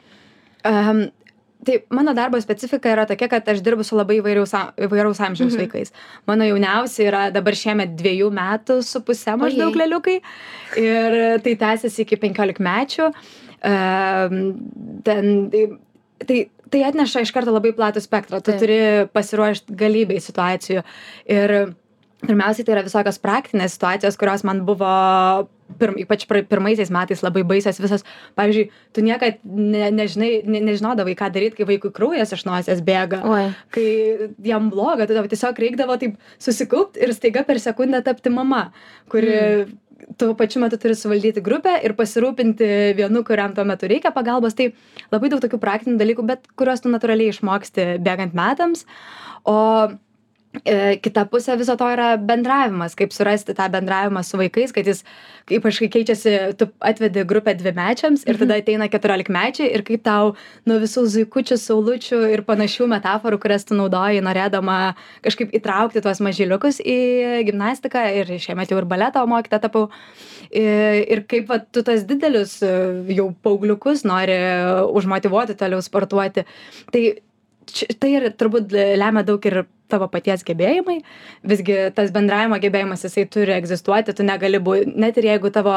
Tai 1.65 1.75
mano 1.91 2.13
darbo 2.15 2.39
specifika 2.39 2.87
yra 2.93 3.03
tokia, 3.05 3.27
kad 3.27 3.49
aš 3.51 3.59
dirbu 3.65 3.83
su 3.83 3.97
labai 3.99 4.21
įvairiaus, 4.21 4.53
am- 4.55 4.69
įvairaus 4.79 5.19
amžiaus 5.19 5.57
Mhm. 5.57 5.59
vaikais. 5.65 5.91
Mano 6.27 6.45
jauniausi 6.47 7.03
yra 7.09 7.25
dabar 7.35 7.51
šiemet 7.53 7.97
dviejų 7.99 8.29
metų 8.31 8.77
su 8.83 9.01
pusė 9.01 9.35
maždaug 9.37 9.75
leliukai 9.75 10.21
ir 10.77 11.39
tai 11.43 11.55
tęsiasi 11.59 12.05
iki 12.05 12.15
penkiolik 12.15 12.59
mečių. 12.63 13.09
Um, 13.61 14.37
ten, 15.03 15.49
tai, 15.51 15.65
tai, 16.25 16.37
tai 16.71 16.83
atneša 16.87 17.25
iš 17.25 17.31
karto 17.35 17.51
labai 17.51 17.73
platų 17.75 17.99
spektrą. 18.05 18.39
Tu 18.41 18.53
turi 18.61 18.79
pasiruošti 19.11 19.75
galybei 19.75 20.21
situacijų. 20.23 20.83
Ir 21.27 21.75
pirmiausiai 22.25 22.67
tai 22.67 22.75
yra 22.75 22.83
visokios 22.85 23.19
praktinės 23.23 23.77
situacijos, 23.77 24.17
kurios 24.19 24.43
man 24.47 24.63
buvo 24.67 24.89
pirm, 25.79 25.97
ypač 26.01 26.25
pirmaisiais 26.27 26.91
metais 26.93 27.21
labai 27.23 27.43
baisios 27.47 27.79
visas. 27.81 28.05
Pavyzdžiui, 28.39 28.69
tu 28.95 29.03
niekad 29.05 29.39
ne, 29.45 29.89
nežinai, 29.95 30.31
ne, 30.47 30.61
nežinodavai, 30.69 31.15
ką 31.19 31.29
daryti, 31.33 31.59
kai 31.59 31.67
vaikui 31.69 31.93
kraujas 31.95 32.33
iš 32.35 32.45
nosies 32.47 32.81
bėga. 32.85 33.21
Oi. 33.27 33.43
Kai 33.75 33.85
jam 34.45 34.71
bloga, 34.73 35.07
tau 35.09 35.27
tiesiog 35.29 35.61
reikdavo 35.63 35.99
taip 36.01 36.17
susikaupt 36.41 36.99
ir 36.99 37.13
staiga 37.15 37.45
per 37.47 37.61
sekundę 37.61 38.01
tapti 38.05 38.33
mama, 38.33 38.65
kuri 39.13 39.31
mm. 39.37 39.77
tuo 40.19 40.33
pačiu 40.39 40.63
metu 40.65 40.81
turi 40.81 40.97
suvaldyti 40.97 41.43
grupę 41.45 41.77
ir 41.85 41.95
pasirūpinti 41.99 42.73
vienu, 42.99 43.23
kuriam 43.27 43.55
tuo 43.55 43.67
metu 43.69 43.87
reikia 43.91 44.11
pagalbos. 44.15 44.57
Tai 44.59 44.71
labai 45.13 45.31
daug 45.31 45.45
tokių 45.45 45.61
praktinių 45.61 46.01
dalykų, 46.01 46.27
bet 46.27 46.51
kuriuos 46.59 46.83
tu 46.83 46.91
natūraliai 46.91 47.31
išmoksti 47.35 47.91
bėgant 48.03 48.37
metams. 48.37 48.87
O 49.47 49.55
kita 50.49 51.27
pusė 51.29 51.53
viso 51.59 51.75
to 51.77 51.85
yra 51.93 52.15
bendravimas, 52.17 52.95
kaip 52.97 53.13
surasti 53.13 53.53
tą 53.53 53.67
bendravimą 53.69 54.23
su 54.25 54.37
vaikais, 54.39 54.73
kad 54.73 54.87
jis, 54.87 55.03
ypač 55.53 55.77
kai 55.83 55.89
keičiasi, 55.93 56.33
tu 56.57 56.67
atvedi 56.81 57.21
grupę 57.29 57.53
dvimečiams 57.53 58.25
ir 58.25 58.39
tada 58.41 58.57
ateina 58.57 58.87
keturiolikmečiai 58.89 59.69
ir 59.69 59.85
kaip 59.85 60.01
tau 60.07 60.33
nuo 60.65 60.79
visų 60.81 61.05
zuikučių, 61.13 61.59
saulučių 61.61 62.23
ir 62.33 62.43
panašių 62.49 62.89
metaforų, 62.95 63.39
kurias 63.45 63.67
tu 63.69 63.77
naudoji, 63.77 64.25
norėdama 64.25 64.95
kažkaip 65.25 65.53
įtraukti 65.53 66.01
tuos 66.01 66.21
mažyliukus 66.25 66.81
į 66.81 66.99
gimnastiką 67.45 68.07
ir 68.17 68.33
šiemet 68.41 68.73
jau 68.73 68.81
ir 68.81 68.89
baleto 68.89 69.21
mokytą 69.29 69.61
tapau. 69.61 69.87
Ir, 70.49 71.03
ir 71.13 71.25
kaip 71.29 71.45
va, 71.51 71.59
tu 71.61 71.83
tas 71.85 72.01
didelius 72.09 72.55
e, 72.65 72.69
jau 73.13 73.27
paaugliukus 73.45 74.01
nori 74.01 74.33
užmotivuoti 74.97 75.53
toliau 75.59 75.77
sportuoti. 75.85 76.41
Tai 76.89 77.03
čia- 77.71 77.93
tai 77.99 78.13
ir 78.17 78.29
turbūt 78.31 78.71
lemia 78.71 79.23
daug 79.23 79.45
ir 79.45 79.65
tavo 79.89 80.07
paties 80.07 80.43
gebėjimai. 80.45 80.99
Visgi 81.43 81.77
tas 81.95 82.11
bendravimo 82.11 82.59
gebėjimas 82.61 83.03
jisai 83.05 83.25
turi 83.29 83.55
egzistuoti, 83.55 84.13
tu 84.15 84.23
negali 84.23 84.59
būti, 84.61 84.95
net 84.95 85.17
ir 85.17 85.23
jeigu 85.31 85.51
tavo 85.51 85.73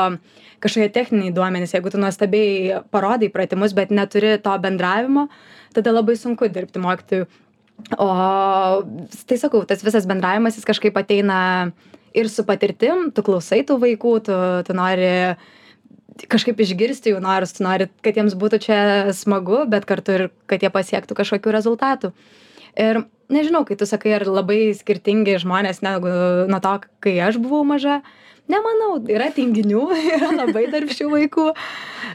kažkokie 0.61 0.91
techniniai 0.93 1.33
duomenys, 1.35 1.73
jeigu 1.73 1.91
tu 1.91 1.99
nuostabiai 1.99 2.83
parodai 2.93 3.31
pratimus, 3.33 3.73
bet 3.75 3.91
neturi 3.91 4.37
to 4.43 4.59
bendravimo, 4.59 5.29
tada 5.75 5.95
labai 5.95 6.15
sunku 6.15 6.49
dirbti 6.53 6.83
mokytojų. 6.83 7.27
O 7.99 8.07
tai 9.27 9.37
sakau, 9.41 9.65
tas 9.67 9.83
visas 9.83 10.07
bendravimas 10.07 10.55
jis 10.59 10.69
kažkaip 10.69 10.95
ateina 11.01 11.73
ir 12.15 12.29
su 12.29 12.45
patirtim, 12.45 13.11
tu 13.15 13.25
klausai 13.25 13.63
tų 13.67 13.79
vaikų, 13.81 14.13
tu, 14.29 14.37
tu 14.69 14.77
nori 14.77 15.35
kažkaip 16.33 16.61
išgirsti 16.61 17.13
jų 17.15 17.21
norus, 17.25 17.55
tu 17.57 17.65
nori, 17.67 17.89
kad 18.05 18.19
jiems 18.19 18.37
būtų 18.39 18.61
čia 18.67 18.79
smagu, 19.17 19.63
bet 19.71 19.87
kartu 19.89 20.17
ir 20.17 20.25
kad 20.51 20.65
jie 20.65 20.71
pasiektų 20.73 21.17
kažkokių 21.19 21.55
rezultatų. 21.57 22.13
Ir 22.81 23.03
nežinau, 23.33 23.65
kai 23.69 23.77
tu 23.81 23.89
sakai, 23.89 24.15
ar 24.17 24.27
labai 24.29 24.73
skirtingi 24.77 25.39
žmonės 25.43 25.83
negu 25.85 26.13
nuo 26.49 26.61
to, 26.65 26.75
kai 27.05 27.17
aš 27.25 27.39
buvau 27.43 27.63
maža, 27.69 28.01
nemanau, 28.53 28.97
yra 29.13 29.31
tinginių, 29.35 29.83
yra 30.17 30.31
labai 30.37 30.69
darbščių 30.73 31.09
vaikų. 31.13 31.49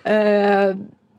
E, 0.05 0.17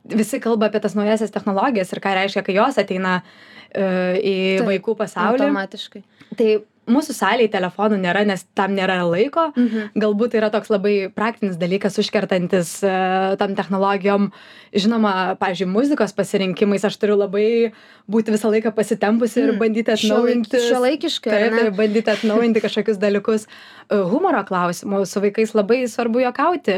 visi 0.09 0.41
kalba 0.43 0.69
apie 0.69 0.81
tas 0.83 0.97
naujasias 0.97 1.33
technologijas 1.35 1.93
ir 1.93 2.03
ką 2.03 2.15
reiškia, 2.17 2.43
kai 2.45 2.57
jos 2.57 2.79
ateina 2.81 3.19
e, 3.19 3.85
į 4.19 4.35
Taip, 4.59 4.67
vaikų 4.73 4.97
pasaulį. 5.03 5.45
Automatiškai. 5.45 6.03
Tai 6.39 6.51
mūsų 6.89 7.13
salėj 7.15 7.49
telefonų 7.53 7.99
nėra 8.01 8.25
nes 8.27 8.45
tam 8.57 8.73
nėra 8.75 8.99
laiko 9.07 9.51
Mhm. 9.55 9.91
galbūt 9.95 10.31
tai 10.31 10.39
yra 10.41 10.49
toks 10.51 10.69
labai 10.73 11.09
praktinis 11.13 11.55
dalykas 11.61 11.97
užkertantis 12.01 12.83
e, 12.83 13.35
tom 13.37 13.55
technologijom 13.55 14.31
žinoma 14.73 15.35
pavyzdžiui 15.39 15.69
muzikos 15.71 16.13
pasirinkimais 16.13 16.83
aš 16.85 16.97
turiu 17.01 17.15
labai 17.17 17.71
būti 18.09 18.33
visą 18.35 18.49
laiką 18.53 18.73
pasitempusi 18.75 19.37
ir 19.43 19.51
Mm. 19.53 19.59
bandyti 19.59 19.91
atnaujinti 19.93 20.57
Šiuolaikiškai, 20.69 21.31
ar 21.33 21.39
Taip, 21.49 21.59
taip, 21.59 21.75
bandyti 21.77 22.09
atnaujinti 22.11 22.61
kažkokius 22.61 22.97
dalykus. 23.01 23.45
E, 23.89 23.95
Humoro 24.09 24.43
klausimų 24.43 25.05
su 25.05 25.19
vaikais 25.21 25.53
labai 25.55 25.83
svarbu 25.87 26.21
juokauti. 26.25 26.75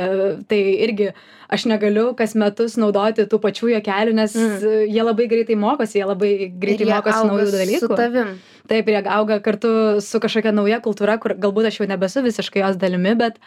Tai 0.47 0.57
irgi 0.87 1.11
aš 1.51 1.65
negaliu 1.67 2.15
kas 2.15 2.33
metus 2.35 2.77
naudoti 2.79 3.25
tų 3.27 3.39
pačių 3.43 3.71
juokelių, 3.75 4.13
nes 4.15 4.35
Mm. 4.35 4.87
jie 4.91 5.03
labai 5.03 5.27
greitai 5.27 5.55
mokosi, 5.55 5.99
jie 5.99 6.05
labai 6.07 6.51
greitai 6.59 6.87
mokosi 6.87 7.27
naujų 7.27 7.47
Su 7.51 7.57
dalykų. 7.57 7.95
tavim. 7.97 8.39
Taip, 8.69 8.87
ir 8.87 8.99
jie 8.99 9.09
auga 9.09 9.39
kartu 9.43 9.71
su 10.03 10.21
kažkokia 10.21 10.53
nauja 10.53 10.81
kultūra, 10.83 11.17
kur 11.21 11.33
galbūt 11.39 11.71
aš 11.71 11.81
jau 11.81 11.89
nebesu 11.89 12.23
visiškai 12.25 12.63
jos 12.63 12.77
dalimi, 12.81 13.15
bet 13.17 13.39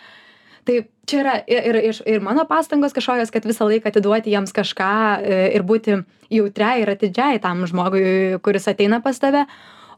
tai 0.65 0.81
čia 1.07 1.21
yra 1.21 1.37
ir, 1.47 1.79
ir, 1.91 2.01
ir 2.09 2.25
mano 2.25 2.47
pastangos 2.49 2.97
kažkokios, 2.97 3.31
kad 3.31 3.47
visą 3.47 3.69
laiką 3.69 3.93
atiduoti 3.93 4.33
jiems 4.33 4.55
kažką 4.57 4.91
e, 5.21 5.39
ir 5.55 5.65
būti 5.67 6.01
jautria 6.33 6.75
ir 6.81 6.93
atidžiai 6.95 7.41
tam 7.45 7.67
žmogui, 7.69 8.41
kuris 8.45 8.69
ateina 8.73 9.03
pas 9.05 9.21
tave. 9.21 9.45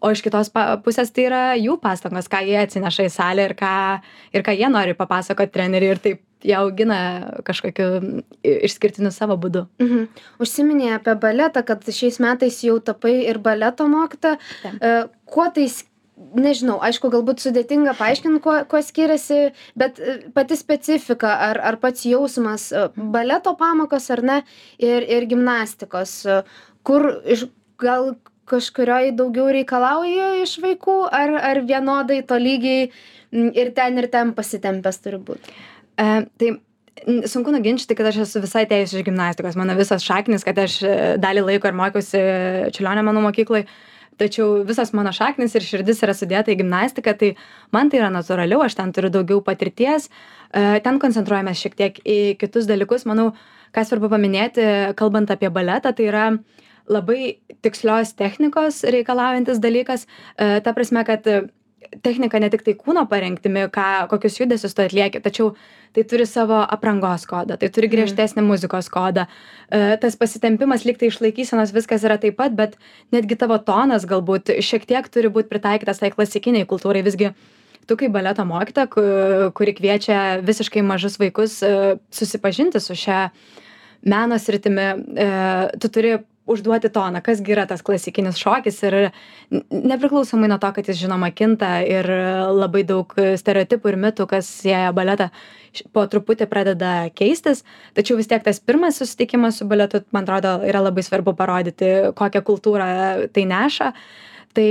O 0.05 0.11
iš 0.13 0.21
kitos 0.21 0.51
pusės 0.85 1.09
tai 1.15 1.25
yra 1.31 1.43
jų 1.57 1.79
pastangos, 1.81 2.29
ką 2.29 2.43
jie 2.45 2.59
atsineša 2.61 3.07
į 3.07 3.13
salę 3.15 3.47
ir 3.49 3.55
ką, 3.57 3.73
ir 4.37 4.45
ką 4.45 4.53
jie 4.59 4.69
nori 4.69 4.93
papasakoti 4.99 5.55
treneriui 5.55 5.95
ir 5.95 6.03
taip 6.05 6.21
jie 6.47 6.55
augina 6.59 6.99
kažkokiu 7.47 8.23
išskirtiniu 8.47 9.11
savo 9.15 9.37
būdu. 9.41 9.67
Mhm. 9.83 10.07
Užsiminėjai 10.43 11.01
apie 11.01 11.17
baletą, 11.27 11.65
kad 11.67 11.83
šiais 11.85 12.21
metais 12.23 12.63
jau 12.65 12.79
tapai 12.81 13.19
ir 13.27 13.43
baleto 13.43 13.89
mokyta. 13.91 14.37
Taip. 14.63 14.81
E, 14.81 14.97
Kuo 15.27 15.49
tai, 15.51 15.67
sk- 15.67 15.91
nežinau, 16.39 16.79
aišku, 16.87 17.11
galbūt 17.13 17.43
sudėtinga 17.43 17.97
paaiškinti, 17.99 18.41
kuo, 18.45 18.55
kuo 18.71 18.81
skiriasi, 18.85 19.41
bet 19.79 19.99
e, 19.99 20.17
pati 20.37 20.57
specifika 20.57 21.35
ar, 21.49 21.61
ar 21.73 21.81
pats 21.83 22.07
jausmas, 22.09 22.71
e, 22.71 22.87
baleto 22.97 23.57
pamokos 23.59 24.07
ar 24.15 24.23
ne, 24.23 24.39
ir, 24.79 25.03
ir 25.03 25.27
gimnastikos, 25.29 26.15
kur 26.87 27.11
iš, 27.27 27.49
gal 27.83 28.15
kažkurioje 28.47 29.13
daugiau 29.19 29.51
reikalauja 29.51 30.37
iš 30.45 30.57
vaikų, 30.63 30.97
ar, 31.11 31.35
ar 31.51 31.63
vienodai 31.67 32.21
tolygiai 32.27 32.91
ir 33.33 33.73
ten 33.75 33.99
ir 33.99 34.07
ten 34.13 34.31
pasitempęs 34.37 35.03
turi 35.03 35.19
būti. 35.19 35.57
E, 35.97 36.07
tai 36.39 36.53
sunku 37.29 37.53
nuginčyti, 37.53 37.97
kad 37.97 38.09
aš 38.11 38.23
esu 38.25 38.41
visai 38.45 38.65
atėjus 38.67 38.95
iš 38.97 39.05
gimnastikos. 39.07 39.59
Mano 39.59 39.77
visas 39.79 40.05
šaknis, 40.05 40.45
kad 40.47 40.59
aš 40.59 40.79
e, 40.85 40.95
dalį 41.23 41.45
laiko 41.51 41.69
ir 41.69 41.77
mokiausi 41.77 42.23
Čiulionio 42.77 43.05
menų 43.07 43.27
mokykloje. 43.29 43.67
Tačiau 44.17 44.63
visas 44.65 44.95
mano 44.97 45.11
šaknis 45.13 45.53
ir 45.59 45.65
širdis 45.65 45.99
yra 46.05 46.15
sudėta 46.17 46.49
į 46.49 46.63
gimnastiką, 46.63 47.13
tai 47.21 47.35
man 47.77 47.91
tai 47.93 48.01
yra 48.01 48.09
natūraliau, 48.15 48.63
aš 48.65 48.79
ten 48.79 48.95
turiu 48.97 49.11
daugiau 49.13 49.43
patirties, 49.45 50.09
e, 50.09 50.81
ten 50.85 51.01
koncentruojamės 51.03 51.61
šiek 51.61 51.77
tiek 51.77 52.01
į 52.01 52.19
kitus 52.41 52.69
dalykus. 52.69 53.05
Manau, 53.09 53.35
ką 53.77 53.85
svarbu 53.85 54.09
paminėti, 54.15 54.65
kalbant 54.97 55.33
apie 55.35 55.53
baletą, 55.53 55.93
tai 55.93 56.09
yra 56.09 56.31
labai 56.89 57.43
tikslios 57.67 58.15
technikos 58.17 58.81
reikalaujantis 58.89 59.61
dalykas, 59.61 60.07
e, 60.39 60.63
ta 60.65 60.73
prasme, 60.73 61.05
kad 61.05 61.29
technika 62.03 62.39
ne 62.41 62.49
tik 62.51 62.65
tai 62.67 62.75
kūno 62.79 63.05
parengtimi, 63.11 63.67
ką, 63.73 64.07
kokius 64.11 64.39
judesius 64.41 64.75
tu 64.77 64.85
atlieki, 64.85 65.21
tačiau 65.23 65.53
tai 65.97 66.05
turi 66.09 66.27
savo 66.29 66.59
aprangos 66.63 67.27
kodą, 67.29 67.57
tai 67.61 67.69
turi 67.73 67.89
griežtesnį 67.93 68.45
muzikos 68.45 68.89
kodą. 68.93 69.27
E, 69.71 69.97
Tas 70.03 70.17
pasitempimas 70.19 70.85
lyg 70.89 70.99
tai 71.01 71.11
išlaikysenos 71.13 71.75
viskas 71.77 72.05
yra 72.05 72.19
taip 72.21 72.37
pat, 72.41 72.57
bet 72.57 72.77
netgi 73.15 73.39
tavo 73.39 73.59
tonas 73.63 74.07
galbūt 74.09 74.57
šiek 74.65 74.87
tiek 74.89 75.09
turi 75.13 75.31
būti 75.33 75.51
pritaikytas 75.53 76.03
tai 76.03 76.13
klasikiniai 76.15 76.69
kultūrai. 76.69 77.05
Visgi 77.07 77.33
tu 77.87 77.97
kaip 77.97 78.13
baleto 78.13 78.45
mokyta, 78.49 78.89
ku- 78.91 79.53
kuri 79.57 79.77
kviečia 79.77 80.41
visiškai 80.45 80.83
mažus 80.85 81.21
vaikus 81.23 81.61
e, 81.63 81.97
susipažinti 82.11 82.81
su 82.83 82.97
šia 82.99 83.29
meno 84.07 84.39
sritimi, 84.39 84.89
e, 85.17 85.29
tu 85.81 85.89
turi 85.93 86.17
užduoti 86.47 86.91
toną, 86.95 87.21
kasgi 87.25 87.55
yra 87.55 87.67
tas 87.67 87.83
klasikinis 87.87 88.39
šokis 88.41 88.79
ir 88.87 88.97
nepriklausomai 89.51 90.49
nuo 90.51 90.59
to, 90.63 90.71
kad 90.77 90.89
jis 90.89 91.01
žinoma 91.01 91.33
kinta 91.35 91.81
ir 91.87 92.09
labai 92.55 92.85
daug 92.87 93.13
stereotipų 93.13 93.93
ir 93.93 93.99
mitų, 94.07 94.29
kas 94.31 94.49
sieja 94.63 94.93
baletą, 94.97 95.29
po 95.93 96.07
truputį 96.11 96.49
pradeda 96.51 96.93
keistis, 97.17 97.65
tačiau 97.97 98.17
vis 98.21 98.31
tiek 98.31 98.45
tas 98.47 98.63
pirmas 98.63 99.01
susitikimas 99.03 99.61
su 99.61 99.67
baletu, 99.69 100.05
man 100.15 100.25
atrodo, 100.25 100.57
yra 100.67 100.85
labai 100.87 101.05
svarbu 101.05 101.37
parodyti, 101.37 101.93
kokią 102.17 102.43
kultūrą 102.47 102.89
tai 103.35 103.47
neša. 103.51 103.93
Tai 104.57 104.67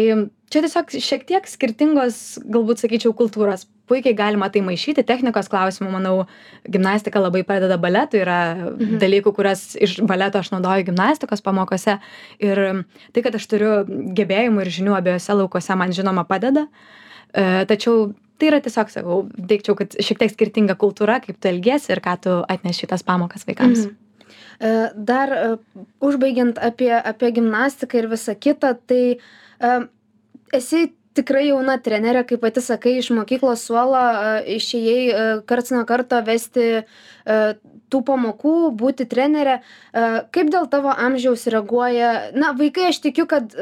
čia 0.49 0.63
tiesiog 0.65 0.95
šiek 0.97 1.27
tiek 1.29 1.47
skirtingos, 1.49 2.39
galbūt 2.49 2.81
sakyčiau, 2.81 3.13
kultūros. 3.17 3.67
Puikiai 3.85 4.15
galima 4.17 4.47
tai 4.49 4.63
maišyti, 4.65 5.03
technikos 5.05 5.45
klausimų, 5.51 5.91
manau, 5.93 6.13
gimnastika 6.65 7.21
labai 7.21 7.43
padeda 7.45 7.77
baletui, 7.81 8.23
yra 8.23 8.39
mhm. 8.55 8.97
dalykų, 9.01 9.33
kurias 9.37 9.75
iš 9.77 9.99
baleto 10.09 10.41
aš 10.41 10.49
naudoju 10.55 10.87
gimnastikos 10.87 11.45
pamokose. 11.45 11.99
Ir 12.41 12.61
tai, 13.13 13.21
kad 13.21 13.37
aš 13.37 13.45
turiu 13.51 13.73
gebėjimų 14.17 14.65
ir 14.65 14.71
žinių 14.79 14.95
abiejose 14.97 15.37
laukose, 15.37 15.77
man 15.77 15.93
žinoma 15.93 16.25
padeda. 16.29 16.65
E, 17.29 17.65
tačiau 17.69 18.09
tai 18.41 18.49
yra 18.49 18.61
tiesiog, 18.65 18.89
sakau, 18.91 19.19
teikčiau, 19.53 19.77
kad 19.77 19.93
šiek 20.01 20.23
tiek 20.23 20.33
skirtinga 20.33 20.75
kultūra, 20.81 21.19
kaip 21.23 21.37
tu 21.37 21.51
elgiesi 21.51 21.93
ir 21.93 22.01
ką 22.03 22.17
tu 22.25 22.35
atneši 22.41 22.89
tas 22.89 23.05
pamokas 23.05 23.45
vaikams. 23.45 23.85
Mhm. 23.85 24.35
E, 24.65 24.75
Dar 25.13 25.37
e, 25.37 25.47
užbaigiant 26.01 26.57
apie, 26.57 26.93
apie 26.97 27.35
gimnastiką 27.37 28.01
ir 28.01 28.09
visą 28.17 28.33
kitą, 28.33 28.73
tai 28.89 29.17
esi 30.55 30.87
tikrai 31.15 31.47
jauna 31.49 31.77
trenerė, 31.81 32.23
kaip 32.27 32.43
pati 32.43 32.63
sakai, 32.63 32.97
iš 32.99 33.11
mokyklos 33.15 33.63
suolo 33.67 33.99
e, 33.99 34.55
išėjai 34.57 35.01
e, 35.05 35.25
karts 35.49 35.73
nuo 35.75 35.83
karto 35.87 36.19
vesti 36.25 36.67
e, 36.81 37.37
tų 37.91 38.01
pamokų, 38.07 38.55
būti 38.75 39.05
trenerė. 39.09 39.59
Kaip 40.33 40.49
dėl 40.51 40.65
tavo 40.71 40.89
amžiaus 40.91 41.45
reaguoja, 41.53 42.31
na, 42.35 42.51
vaikai, 42.57 42.89
aš 42.89 43.03
tikiu, 43.05 43.27
kad 43.29 43.53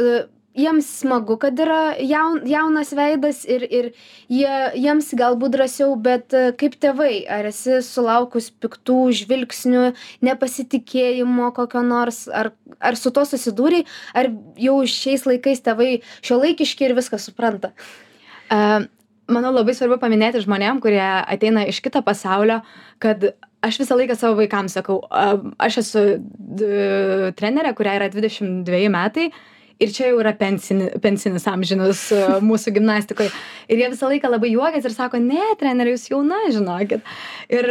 jiems 0.58 0.88
smagu, 1.00 1.38
kad 1.42 1.58
yra 1.60 1.96
jaun, 2.02 2.42
jaunas 2.50 2.94
veidas 2.96 3.42
ir, 3.50 3.66
ir 3.66 3.90
jie, 4.32 4.54
jiems 4.78 5.12
galbūt 5.18 5.56
drąsiau, 5.56 5.96
bet 6.00 6.34
e, 6.38 6.46
kaip 6.60 6.78
tėvai, 6.82 7.24
ar 7.32 7.50
esi 7.50 7.80
sulaukus 7.86 8.52
piktų 8.64 9.00
žvilgsnių, 9.24 9.86
nepasitikėjimo 10.26 11.52
kokio 11.58 11.84
nors, 11.86 12.26
ar, 12.30 12.54
ar 12.80 13.00
su 13.00 13.14
to 13.14 13.26
susidūrei, 13.28 13.84
ar 14.14 14.32
jau 14.62 14.80
šiais 14.90 15.26
laikais 15.30 15.64
tėvai 15.66 15.94
šio 16.22 16.42
laikiški 16.44 16.90
ir 16.90 16.98
viską 17.00 17.22
supranta? 17.22 17.74
E, 18.50 18.86
Manau, 19.32 19.54
labai 19.56 19.72
svarbu 19.72 19.96
paminėti 20.02 20.42
žmonėm, 20.44 20.82
kurie 20.84 21.00
ateina 21.00 21.62
iš 21.72 21.78
kito 21.80 22.02
pasaulio, 22.04 22.58
kad 23.00 23.24
aš 23.64 23.78
visą 23.80 23.96
laiką 23.96 24.18
savo 24.20 24.36
vaikams 24.42 24.76
sakau, 24.76 24.98
e, 25.08 25.54
aš 25.64 25.80
esu 25.80 26.04
trenerė, 27.40 27.72
kuriai 27.78 28.02
yra 28.02 28.10
22 28.12 28.92
metai. 28.92 29.30
Ir 29.82 29.92
čia 29.96 30.12
jau 30.12 30.20
yra 30.22 30.36
pensini, 30.38 30.90
pensinis 31.02 31.48
amžinas 31.50 32.06
e, 32.14 32.22
mūsų 32.46 32.76
gimnastikoje. 32.76 33.32
Ir 33.72 33.82
jie 33.82 33.90
visą 33.94 34.12
laiką 34.12 34.30
labai 34.30 34.52
juokiasi 34.54 34.90
ir 34.90 34.96
sako, 34.96 35.22
ne, 35.24 35.42
treneri, 35.60 35.96
jūs 35.96 36.10
jauna, 36.12 36.40
žinokit. 36.54 37.06
Ir 37.54 37.70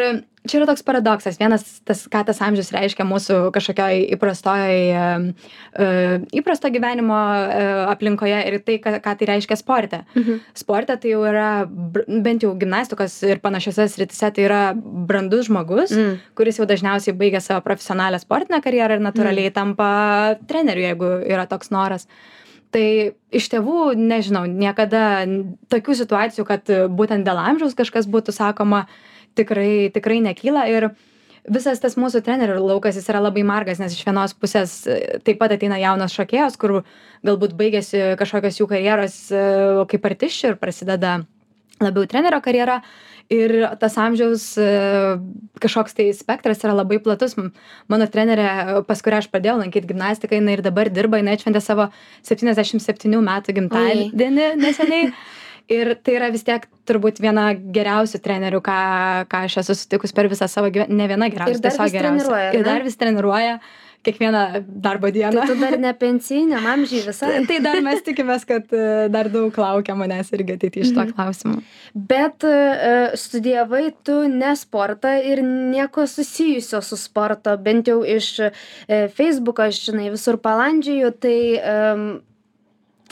čia 0.48 0.58
yra 0.58 0.66
toks 0.66 0.82
paradoksas. 0.86 1.38
Vienas, 1.40 1.64
tas, 1.86 2.04
ką 2.10 2.24
tas 2.26 2.40
amžius 2.42 2.72
reiškia 2.74 3.06
mūsų 3.06 3.36
kažkokioj 3.54 4.02
įprastoj, 4.16 4.72
e, 4.90 5.92
įprasto 6.40 6.70
gyvenimo 6.74 7.18
e, 7.18 7.68
aplinkoje 7.92 8.40
ir 8.50 8.58
tai, 8.66 8.78
ką, 8.82 8.98
tai 9.04 9.28
reiškia 9.30 9.58
sporte. 9.60 10.02
Mhm. 10.18 10.40
Sporte 10.58 10.96
tai 10.98 11.14
jau 11.14 11.22
yra, 11.28 11.50
bent 11.68 12.42
jau 12.42 12.52
gimnastikos 12.58 13.20
ir 13.28 13.42
panašiose 13.44 13.86
sritise, 13.92 14.32
tai 14.34 14.48
yra 14.48 14.62
brandus 14.74 15.46
žmogus, 15.50 15.92
Mm. 15.92 16.18
kuris 16.38 16.58
jau 16.58 16.66
dažniausiai 16.66 17.14
baigia 17.16 17.40
savo 17.40 17.60
profesionalią 17.64 18.18
sportinę 18.22 18.62
karjerą 18.64 18.96
ir 18.96 19.02
natūraliai 19.04 19.52
tampa 19.52 20.36
treneriu, 20.48 20.82
jeigu 20.88 21.10
yra 21.28 21.46
toks 21.46 21.70
noras. 21.70 22.06
Tai 22.72 23.12
iš 23.30 23.48
tėvų, 23.52 23.92
nežinau, 24.00 24.46
niekada 24.48 25.26
tokių 25.68 25.96
situacijų, 25.98 26.44
kad 26.48 26.64
būtent 26.88 27.26
dėl 27.26 27.36
amžiaus 27.36 27.76
kažkas 27.76 28.08
būtų 28.08 28.32
sakoma, 28.32 28.86
tikrai, 29.38 29.90
tikrai 29.94 30.20
nekyla. 30.24 30.66
Ir 30.72 30.88
visas 31.48 31.82
tas 31.82 31.96
mūsų 31.98 32.22
trenerių 32.24 32.58
laukas 32.62 32.98
jis 32.98 33.08
yra 33.10 33.22
labai 33.22 33.44
margas, 33.46 33.80
nes 33.82 33.94
iš 33.94 34.04
vienos 34.06 34.34
pusės 34.38 34.82
e, 34.86 34.98
taip 35.26 35.40
pat 35.42 35.54
ateina 35.56 35.80
jaunos 35.82 36.14
šokėjos, 36.14 36.58
kur 36.60 36.82
galbūt 37.26 37.56
baigėsi 37.58 38.12
kažkokios 38.20 38.60
jų 38.60 38.68
karjeros 38.70 39.16
e, 39.34 39.46
kaip 39.90 40.10
artiščių 40.12 40.52
ir 40.52 40.60
prasideda 40.62 41.22
labiau 41.82 42.06
trenerio 42.06 42.42
karjera. 42.44 42.82
Ir 43.32 43.52
tas 43.80 43.94
amžiaus 44.02 44.44
e, 44.60 44.64
kažkoks 45.62 45.94
tai 45.96 46.08
spektras 46.12 46.60
yra 46.66 46.74
labai 46.76 46.98
platus. 47.00 47.36
Mano 47.88 48.08
trenerė, 48.10 48.82
pas 48.84 49.00
kurią 49.02 49.22
aš 49.22 49.30
pradėjau 49.32 49.56
lankyti 49.62 49.88
gimnastiką, 49.88 50.36
jinai 50.36 50.58
ir 50.58 50.64
dabar 50.66 50.90
dirba, 50.92 51.20
jinai 51.22 51.38
atšventė 51.38 51.62
savo 51.64 51.88
77 52.28 53.22
metų 53.30 53.56
gimtadienį 53.56 54.50
neseniai. 54.60 55.12
Ir 55.68 55.94
tai 56.02 56.16
yra 56.18 56.30
vis 56.34 56.42
tiek 56.42 56.66
turbūt 56.88 57.20
viena 57.22 57.52
geriausių 57.54 58.18
trenerių, 58.24 58.60
ką, 58.66 58.78
ką 59.30 59.44
aš 59.46 59.60
esu 59.62 59.74
sutikus 59.78 60.12
per 60.12 60.26
visą 60.32 60.48
savo 60.50 60.70
gyvenimą. 60.74 60.96
Ne 60.98 61.06
viena 61.08 61.28
geriausia, 61.30 61.54
Ir 61.54 61.62
dar 61.62 61.70
tiesiog 61.70 61.92
geriausia. 61.94 62.52
Ir 62.58 62.64
dar 62.66 62.82
vis 62.82 62.96
treniruoja. 62.96 63.60
kiekvieną 64.02 64.64
darbo 64.82 65.06
dieną. 65.14 65.30
Tai 65.30 65.46
tu 65.46 65.54
dar 65.60 65.76
ne 65.78 65.92
pensijiniam 65.94 66.64
amžiai 66.66 67.04
visai. 67.08 67.44
tai 67.46 67.60
dar 67.62 67.76
mes 67.86 68.00
tikimės, 68.02 68.42
kad 68.48 68.66
e, 68.74 69.06
dar 69.14 69.28
daug 69.30 69.54
laukia 69.54 69.94
manęs 69.94 70.32
irgi 70.34 70.56
ateityje 70.56 70.82
iš 70.82 70.90
to 70.96 71.04
Mhm. 71.04 71.12
klausimu. 71.14 71.60
Bet 71.94 72.42
e, 72.42 73.12
studijavai 73.14 73.92
tu 74.02 74.16
ne 74.28 74.56
sportą 74.58 75.12
ir 75.22 75.44
nieko 75.46 76.02
susijusio 76.10 76.82
su 76.82 76.96
sporto, 76.98 77.54
bent 77.62 77.86
jau 77.86 78.00
iš 78.02 78.40
e, 78.40 78.50
Facebook'o, 79.14 79.68
aš 79.70 79.78
žinai, 79.86 80.10
visur 80.10 80.34
palandžiaju, 80.36 81.12
tai 81.22 81.38
em, 81.62 82.20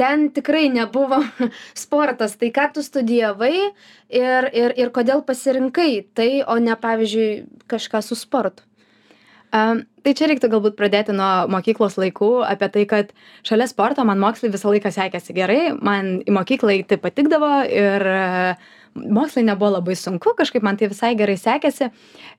ten 0.00 0.30
tikrai 0.32 0.70
nebuvo 0.72 1.20
sportas. 1.82 2.38
Tai 2.40 2.48
ką 2.56 2.70
tu 2.74 2.84
studijavai 2.86 3.54
ir, 3.60 4.50
ir, 4.56 4.74
ir 4.80 4.94
kodėl 4.96 5.22
pasirinkai 5.28 5.92
tai, 6.16 6.30
o 6.48 6.56
ne, 6.62 6.76
pavyzdžiui, 6.80 7.30
kažką 7.70 8.02
su 8.04 8.18
sportu? 8.18 8.64
Um, 9.50 9.80
tai 10.06 10.12
čia 10.14 10.28
reiktų 10.30 10.46
galbūt 10.52 10.76
pradėti 10.78 11.10
nuo 11.10 11.48
mokyklos 11.50 11.96
laikų 11.98 12.28
apie 12.46 12.68
tai, 12.70 12.84
kad 12.86 13.08
šalia 13.42 13.66
sporto 13.66 14.04
man 14.06 14.20
mokslai 14.22 14.52
visą 14.52 14.70
laiką 14.70 14.92
sekėsi 14.94 15.34
gerai, 15.34 15.72
man 15.74 16.20
į 16.22 16.34
mokyklą 16.36 16.76
tai 16.86 17.00
patikdavo 17.02 17.50
ir 17.66 18.06
e, 18.06 18.20
mokslai 19.00 19.44
nebuvo 19.46 19.72
labai 19.76 19.96
sunku, 19.98 20.34
kažkaip 20.38 20.62
man 20.66 20.76
tai 20.80 20.90
visai 20.92 21.14
gerai 21.18 21.36
sekėsi. 21.40 21.90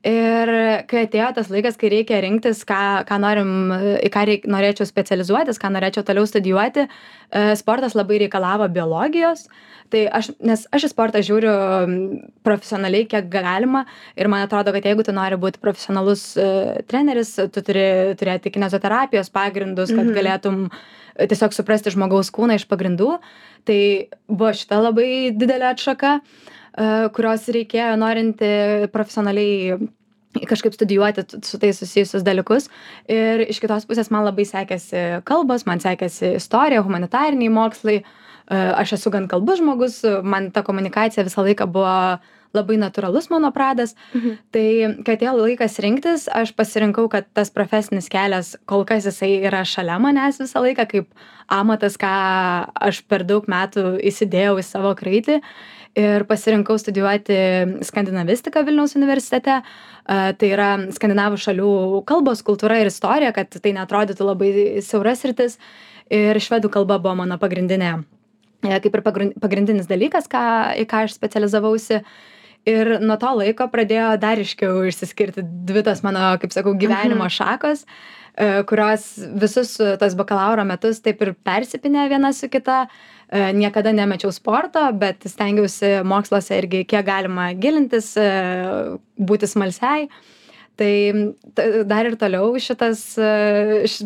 Ir 0.07 0.51
kai 0.89 1.05
atėjo 1.07 1.31
tas 1.37 1.49
laikas, 1.53 1.77
kai 1.77 1.91
reikia 1.93 2.21
rinktis, 2.23 2.63
ką, 2.67 3.01
ką 3.09 3.19
norim, 3.21 3.51
į 4.01 4.09
ką 4.13 4.25
reik, 4.29 4.47
norėčiau 4.49 4.87
specializuotis, 4.89 5.59
ką 5.61 5.73
norėčiau 5.75 6.05
toliau 6.07 6.25
studijuoti, 6.29 6.87
e, 6.87 7.43
sportas 7.59 7.97
labai 7.97 8.21
reikalavo 8.25 8.69
biologijos. 8.73 9.47
Tai 9.91 10.05
aš, 10.07 10.31
nes 10.39 10.63
aš 10.71 10.85
į 10.87 10.89
sportą 10.93 11.19
žiūriu 11.19 11.51
profesionaliai, 12.47 13.07
kiek 13.11 13.27
galima 13.31 13.83
ir 14.15 14.29
man 14.31 14.45
atrodo, 14.45 14.71
kad 14.71 14.85
jeigu 14.87 15.03
tu 15.03 15.11
nori 15.11 15.35
būti 15.35 15.59
profesionalus 15.59 16.23
uh, 16.39 16.77
treneris, 16.87 17.33
tu 17.51 17.59
turi 17.65 18.15
turėti 18.19 18.53
kinezoterapijos 18.55 19.31
pagrindus, 19.35 19.91
kad 19.91 20.05
Mhm. 20.07 20.15
galėtum 20.15 20.57
e, 20.69 20.71
tiesiog 21.17 21.55
suprasti 21.55 21.93
žmogaus 21.93 22.31
kūną 22.33 22.59
iš 22.59 22.67
pagrindų. 22.69 23.17
Tai 23.67 23.81
buvo 24.29 24.53
šita 24.57 24.79
labai 24.81 25.09
didelė 25.37 25.71
atšaka, 25.73 26.17
uh, 26.21 26.51
kurios 27.15 27.47
reikėjo 27.51 27.95
norinti 27.99 28.51
profesionaliai 28.93 29.79
kažkaip 30.47 30.75
studijuoti 30.75 31.25
su 31.43 31.59
tais 31.59 31.79
susijusius 31.79 32.23
dalykus. 32.23 32.69
Ir 33.11 33.43
iš 33.49 33.59
kitos 33.59 33.85
pusės 33.89 34.11
man 34.13 34.23
labai 34.23 34.45
sekėsi 34.47 35.21
kalbos, 35.27 35.65
man 35.67 35.83
sekėsi 35.83 36.37
istorija, 36.39 36.83
humanitariniai 36.85 37.51
mokslai. 37.51 38.01
E, 38.01 38.03
Aš 38.79 38.95
esu 38.99 39.11
gan 39.11 39.27
kalbus 39.31 39.59
žmogus, 39.59 40.01
man 40.23 40.51
ta 40.55 40.63
komunikacija 40.63 41.27
visą 41.27 41.43
laiką 41.43 41.67
buvo 41.71 41.95
labai 42.57 42.77
natūralus 42.81 43.29
mano 43.31 43.51
pradas. 43.55 43.95
Mhm. 44.13 44.37
Tai 44.51 44.67
kai 45.07 45.17
atėjo 45.17 45.35
laikas 45.39 45.79
rinktis, 45.83 46.27
aš 46.27 46.53
pasirinkau, 46.57 47.07
kad 47.11 47.27
tas 47.33 47.53
profesinis 47.53 48.09
kelias 48.11 48.55
kol 48.69 48.85
kas 48.85 49.07
jisai 49.09 49.37
yra 49.47 49.63
šalia 49.67 49.99
manęs 50.01 50.41
visą 50.41 50.63
laiką, 50.63 50.87
kaip 50.91 51.11
amatas, 51.51 51.97
ką 51.99 52.15
aš 52.89 53.03
per 53.07 53.23
daug 53.27 53.47
metų 53.51 53.99
įsidėjau 54.11 54.57
į 54.59 54.65
savo 54.65 54.95
kraitį. 54.95 55.41
Ir 55.91 56.23
pasirinkau 56.23 56.77
studijuoti 56.79 57.35
skandinavistiką 57.83 58.61
Vilniaus 58.63 58.95
universitete. 58.95 59.57
Tai 60.07 60.47
yra 60.47 60.69
skandinavų 60.95 61.39
šalių 61.43 61.71
kalbos, 62.07 62.39
kultūra 62.47 62.77
ir 62.79 62.87
istorija, 62.87 63.33
kad 63.35 63.51
tai 63.51 63.73
netrodytų 63.75 64.27
labai 64.29 64.51
siauras 64.83 65.25
rytis. 65.27 65.57
Ir 66.11 66.39
švedų 66.43 66.71
kalba 66.71 66.97
buvo 66.99 67.15
mano 67.21 67.37
pagrindinė, 67.39 67.91
e, 68.63 68.79
kaip 68.83 68.95
ir 68.95 69.01
pagrin- 69.03 69.35
pagrindinis 69.39 69.87
dalykas, 69.87 70.27
ką, 70.27 70.75
į 70.79 70.87
ką 70.87 71.05
aš 71.05 71.15
specializavausi. 71.15 72.01
Ir 72.69 72.97
nuo 73.01 73.17
to 73.17 73.29
laiko 73.39 73.65
pradėjo 73.73 74.11
dar 74.21 74.39
iškiau 74.41 74.83
išsiskirti 74.85 75.43
dvi 75.65 75.81
tos 75.85 76.03
mano, 76.05 76.35
kaip 76.41 76.53
sakau, 76.53 76.75
gyvenimo 76.77 77.25
šakos, 77.33 77.87
e, 78.37 78.49
kurios 78.69 79.07
visus 79.41 79.73
e, 79.81 79.95
tos 80.01 80.13
bakalauro 80.19 80.65
metus 80.69 81.01
taip 81.01 81.23
ir 81.25 81.33
persipinė 81.47 82.05
viena 82.11 82.29
su 82.37 82.51
kita. 82.53 82.83
E, 83.31 83.47
Niekada 83.57 83.93
nemečiau 83.95 84.29
sporto, 84.35 84.83
bet 84.93 85.25
stengiausi 85.25 86.03
moksluose 86.05 86.59
irgi 86.61 86.83
kiek 86.85 87.07
galima 87.07 87.49
gilintis, 87.57 88.13
būti 89.17 89.49
smalsiai. 89.49 90.05
Tai 90.77 90.93
dar 91.89 92.07
ir 92.07 92.15
toliau 92.17 92.53
šitas 92.61 93.01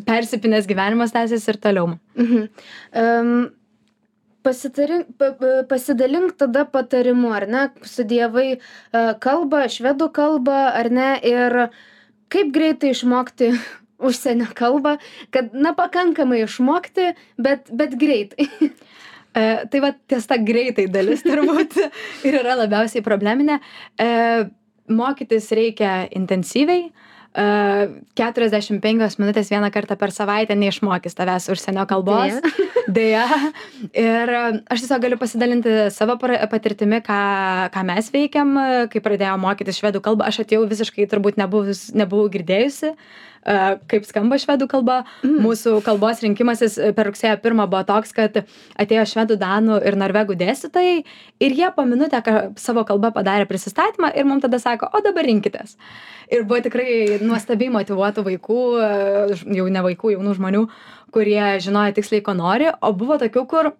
persipinęs 0.08 0.68
gyvenimas 0.70 1.14
tęsis 1.16 1.44
ir 1.52 1.60
toliau. 1.62 1.92
Mhm. 2.16 2.48
Um, 3.04 3.38
pasitarink, 4.46 5.16
pa, 5.20 5.32
pa- 5.40 5.64
pasidalink 5.70 6.38
tada 6.40 6.66
patarimu, 6.70 7.34
ar 7.36 7.48
ne, 7.50 7.64
studijavai 7.86 8.50
uh, 8.56 9.14
kalbą, 9.22 9.66
švedų 9.72 10.12
kalbą, 10.16 10.60
ar 10.82 10.92
ne, 10.94 11.10
ir 11.26 11.58
kaip 12.34 12.54
greitai 12.56 12.94
išmokti 12.94 13.52
užsienio 14.08 14.52
kalbą, 14.58 14.98
kad, 15.34 15.54
na, 15.54 15.74
pakankamai 15.78 16.44
išmokti, 16.46 17.14
bet, 17.42 17.72
bet 17.74 17.98
greitai. 18.02 18.50
E, 19.36 19.66
tai 19.68 19.80
va 19.84 19.90
ties 20.08 20.24
ta 20.30 20.38
greitai 20.40 20.86
dalis 20.88 21.20
turbūt 21.26 21.74
ir 22.28 22.38
yra 22.40 22.54
labiausiai 22.56 23.04
probleminė. 23.04 23.58
E, 24.00 24.08
mokytis 24.88 25.50
reikia 25.60 26.06
intensyviai. 26.16 26.86
E, 27.36 27.46
45 28.16 29.20
minutės 29.20 29.50
vieną 29.52 29.68
kartą 29.76 29.98
per 30.00 30.14
savaitę 30.16 30.56
neišmokys 30.56 31.18
tavęs 31.18 31.50
užsienio 31.52 31.84
kalbos. 31.90 32.40
Deja. 32.88 33.26
Ir 34.06 34.32
e, 34.32 34.44
aš 34.72 34.86
tiesiog 34.86 35.04
galiu 35.04 35.20
pasidalinti 35.20 35.76
savo 35.92 36.16
patirtimi, 36.22 37.02
ką, 37.04 37.20
ką 37.76 37.86
mes 37.92 38.12
veikiam, 38.14 38.56
kai 38.92 39.04
pradėjau 39.04 39.36
mokytis 39.44 39.82
švedų 39.82 40.04
kalbą. 40.06 40.30
Aš 40.30 40.46
atėjau 40.46 40.64
visiškai 40.72 41.10
turbūt 41.12 41.42
nebuvus, 41.42 41.90
nebuvau 41.98 42.32
girdėjusi, 42.32 42.94
e, 42.96 43.35
kaip 43.46 44.08
skamba 44.08 44.40
švedų 44.42 44.68
kalba. 44.70 45.04
Mm. 45.24 45.38
Mūsų 45.46 45.78
kalbos 45.86 46.22
rinkimasis 46.24 46.80
e, 46.82 46.90
per 46.98 47.10
rugsėjo 47.10 47.36
pirmą 47.44 47.68
buvo 47.70 47.84
toks, 47.88 48.14
kad 48.16 48.42
atėjo 48.82 49.06
švedų, 49.12 49.38
danų 49.42 49.80
ir 49.86 49.98
norvegų 50.02 50.38
dėstytojai 50.40 50.98
ir 51.46 51.56
jie 51.60 51.70
po 51.76 51.86
minutę 51.86 52.22
savo 52.62 52.86
kalbą 52.88 53.14
padarė 53.16 53.46
prisistatymą 53.50 54.12
ir 54.18 54.26
mums 54.26 54.46
tada 54.46 54.60
sako, 54.62 54.90
o 54.90 55.04
dabar 55.06 55.28
rinkitės. 55.30 55.78
Ir 56.34 56.46
buvo 56.50 56.64
tikrai 56.66 57.20
nuostabiai 57.22 57.70
motivuotų 57.74 58.26
vaikų, 58.26 58.62
e, 58.82 59.40
jau 59.60 59.70
ne 59.70 59.86
vaikų, 59.86 60.16
jaunų 60.18 60.38
žmonių, 60.40 60.66
kurie 61.14 61.42
žinojo 61.62 61.96
tiksliai, 62.00 62.26
ko 62.26 62.34
nori, 62.38 62.72
o 62.74 62.94
buvo 62.98 63.20
tokių, 63.22 63.46
kur 63.52 63.76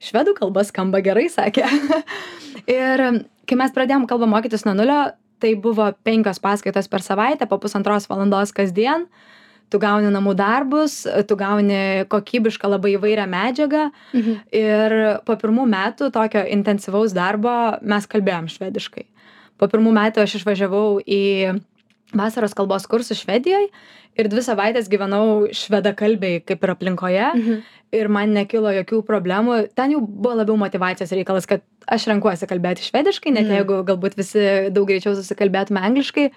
švedų 0.00 0.34
kalba 0.38 0.64
skamba 0.64 1.04
gerai, 1.04 1.28
sakė. 1.28 1.68
ir 2.80 3.04
kai 3.44 3.58
mes 3.60 3.76
pradėjom 3.76 4.08
kalbą 4.08 4.30
mokytis 4.30 4.64
nuo 4.64 4.72
nulio, 4.78 5.02
tai 5.40 5.54
buvo 5.56 5.88
penkios 6.04 6.38
paskaitos 6.42 6.88
per 6.88 7.02
savaitę, 7.02 7.48
po 7.48 7.58
pusantros 7.58 8.06
valandos 8.10 8.52
kasdien. 8.52 9.06
Tu 9.70 9.78
gauni 9.78 10.08
namų 10.10 10.32
darbus, 10.34 11.04
tu 11.28 11.36
gauni 11.38 12.04
kokybišką 12.10 12.66
labai 12.72 12.96
įvairią 12.98 13.26
medžiagą 13.30 13.84
Mhm. 14.12 14.40
ir 14.52 14.94
po 15.24 15.36
pirmų 15.38 15.66
metų 15.70 16.10
tokio 16.10 16.42
intensyvaus 16.50 17.14
darbo 17.14 17.78
mes 17.82 18.06
kalbėjom 18.06 18.48
švediškai. 18.50 19.04
Po 19.58 19.68
pirmų 19.68 19.92
metų 19.94 20.24
aš 20.24 20.40
išvažiavau 20.40 21.00
į 21.06 21.60
vasaros 22.12 22.54
kalbos 22.54 22.86
kursus 22.90 23.20
Švedijoje 23.22 23.68
ir 24.18 24.28
dvi 24.28 24.42
savaitės 24.44 24.88
gyvenau 24.90 25.46
švedakalbiai 25.54 26.40
kaip 26.44 26.64
ir 26.64 26.70
aplinkoje 26.74 27.28
Mhm. 27.34 27.60
ir 27.92 28.08
man 28.08 28.32
nekilo 28.34 28.70
jokių 28.70 29.02
problemų. 29.06 29.68
Ten 29.74 29.90
jau 29.92 30.00
buvo 30.00 30.34
labiau 30.36 30.56
motivacijos 30.56 31.10
reikalas, 31.10 31.46
kad 31.46 31.60
aš 31.88 32.06
renkuosi 32.06 32.46
kalbėti 32.46 32.86
švediškai, 32.86 33.32
net 33.32 33.46
Mm. 33.46 33.56
jeigu 33.58 33.84
galbūt 33.84 34.14
visi 34.16 34.70
daug 34.70 34.86
greičiau 34.86 35.14
susikalbėtume 35.16 35.80
angliškai. 35.82 36.30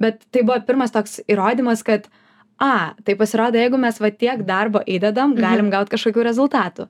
Bet 0.00 0.24
tai 0.32 0.42
buvo 0.42 0.60
pirmas 0.66 0.90
toks 0.90 1.20
įrodymas, 1.28 1.84
kad, 1.84 2.08
a, 2.58 2.94
tai 3.04 3.14
pasirodo, 3.14 3.54
jeigu 3.60 3.78
mes 3.78 3.98
va 4.00 4.10
tiek 4.10 4.44
darbo 4.46 4.80
įdedam, 4.86 5.34
galim 5.36 5.70
gauti 5.70 5.90
kažkokių 5.96 6.24
rezultatų. 6.24 6.88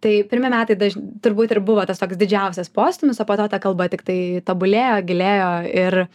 Tai 0.00 0.22
pirmie 0.30 0.50
metai 0.50 0.76
daž... 0.76 0.94
turbūt 0.94 1.50
ir 1.50 1.60
buvo 1.60 1.84
tas 1.86 1.98
toks 1.98 2.16
didžiausias 2.16 2.68
postumis, 2.70 3.18
o 3.20 3.24
po 3.24 3.34
to 3.36 3.48
ta 3.48 3.58
kalba 3.58 3.88
tik 3.88 4.02
tai 4.04 4.42
tobulėjo, 4.46 5.02
gilėjo 5.06 5.48
ir, 5.74 6.06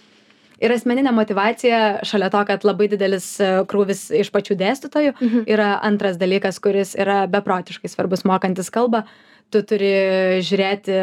ir 0.61 0.71
asmeninė 0.75 1.13
motivacija 1.15 1.99
šalia 2.05 2.29
to, 2.33 2.41
kad 2.45 2.63
labai 2.67 2.87
didelis 2.91 3.27
e, 3.39 3.51
krūvis 3.69 4.09
iš 4.19 4.31
pačių 4.31 4.57
dėstytojų, 4.59 5.13
Mhm. 5.19 5.45
yra 5.47 5.79
antras 5.83 6.17
dalykas, 6.17 6.59
kuris 6.59 6.95
yra 6.95 7.27
beprotiškai 7.27 7.89
svarbus 7.89 8.25
mokantis 8.25 8.69
kalbą. 8.69 9.03
Tu 9.51 9.61
turi 9.61 9.93
žiūrėti 10.41 10.93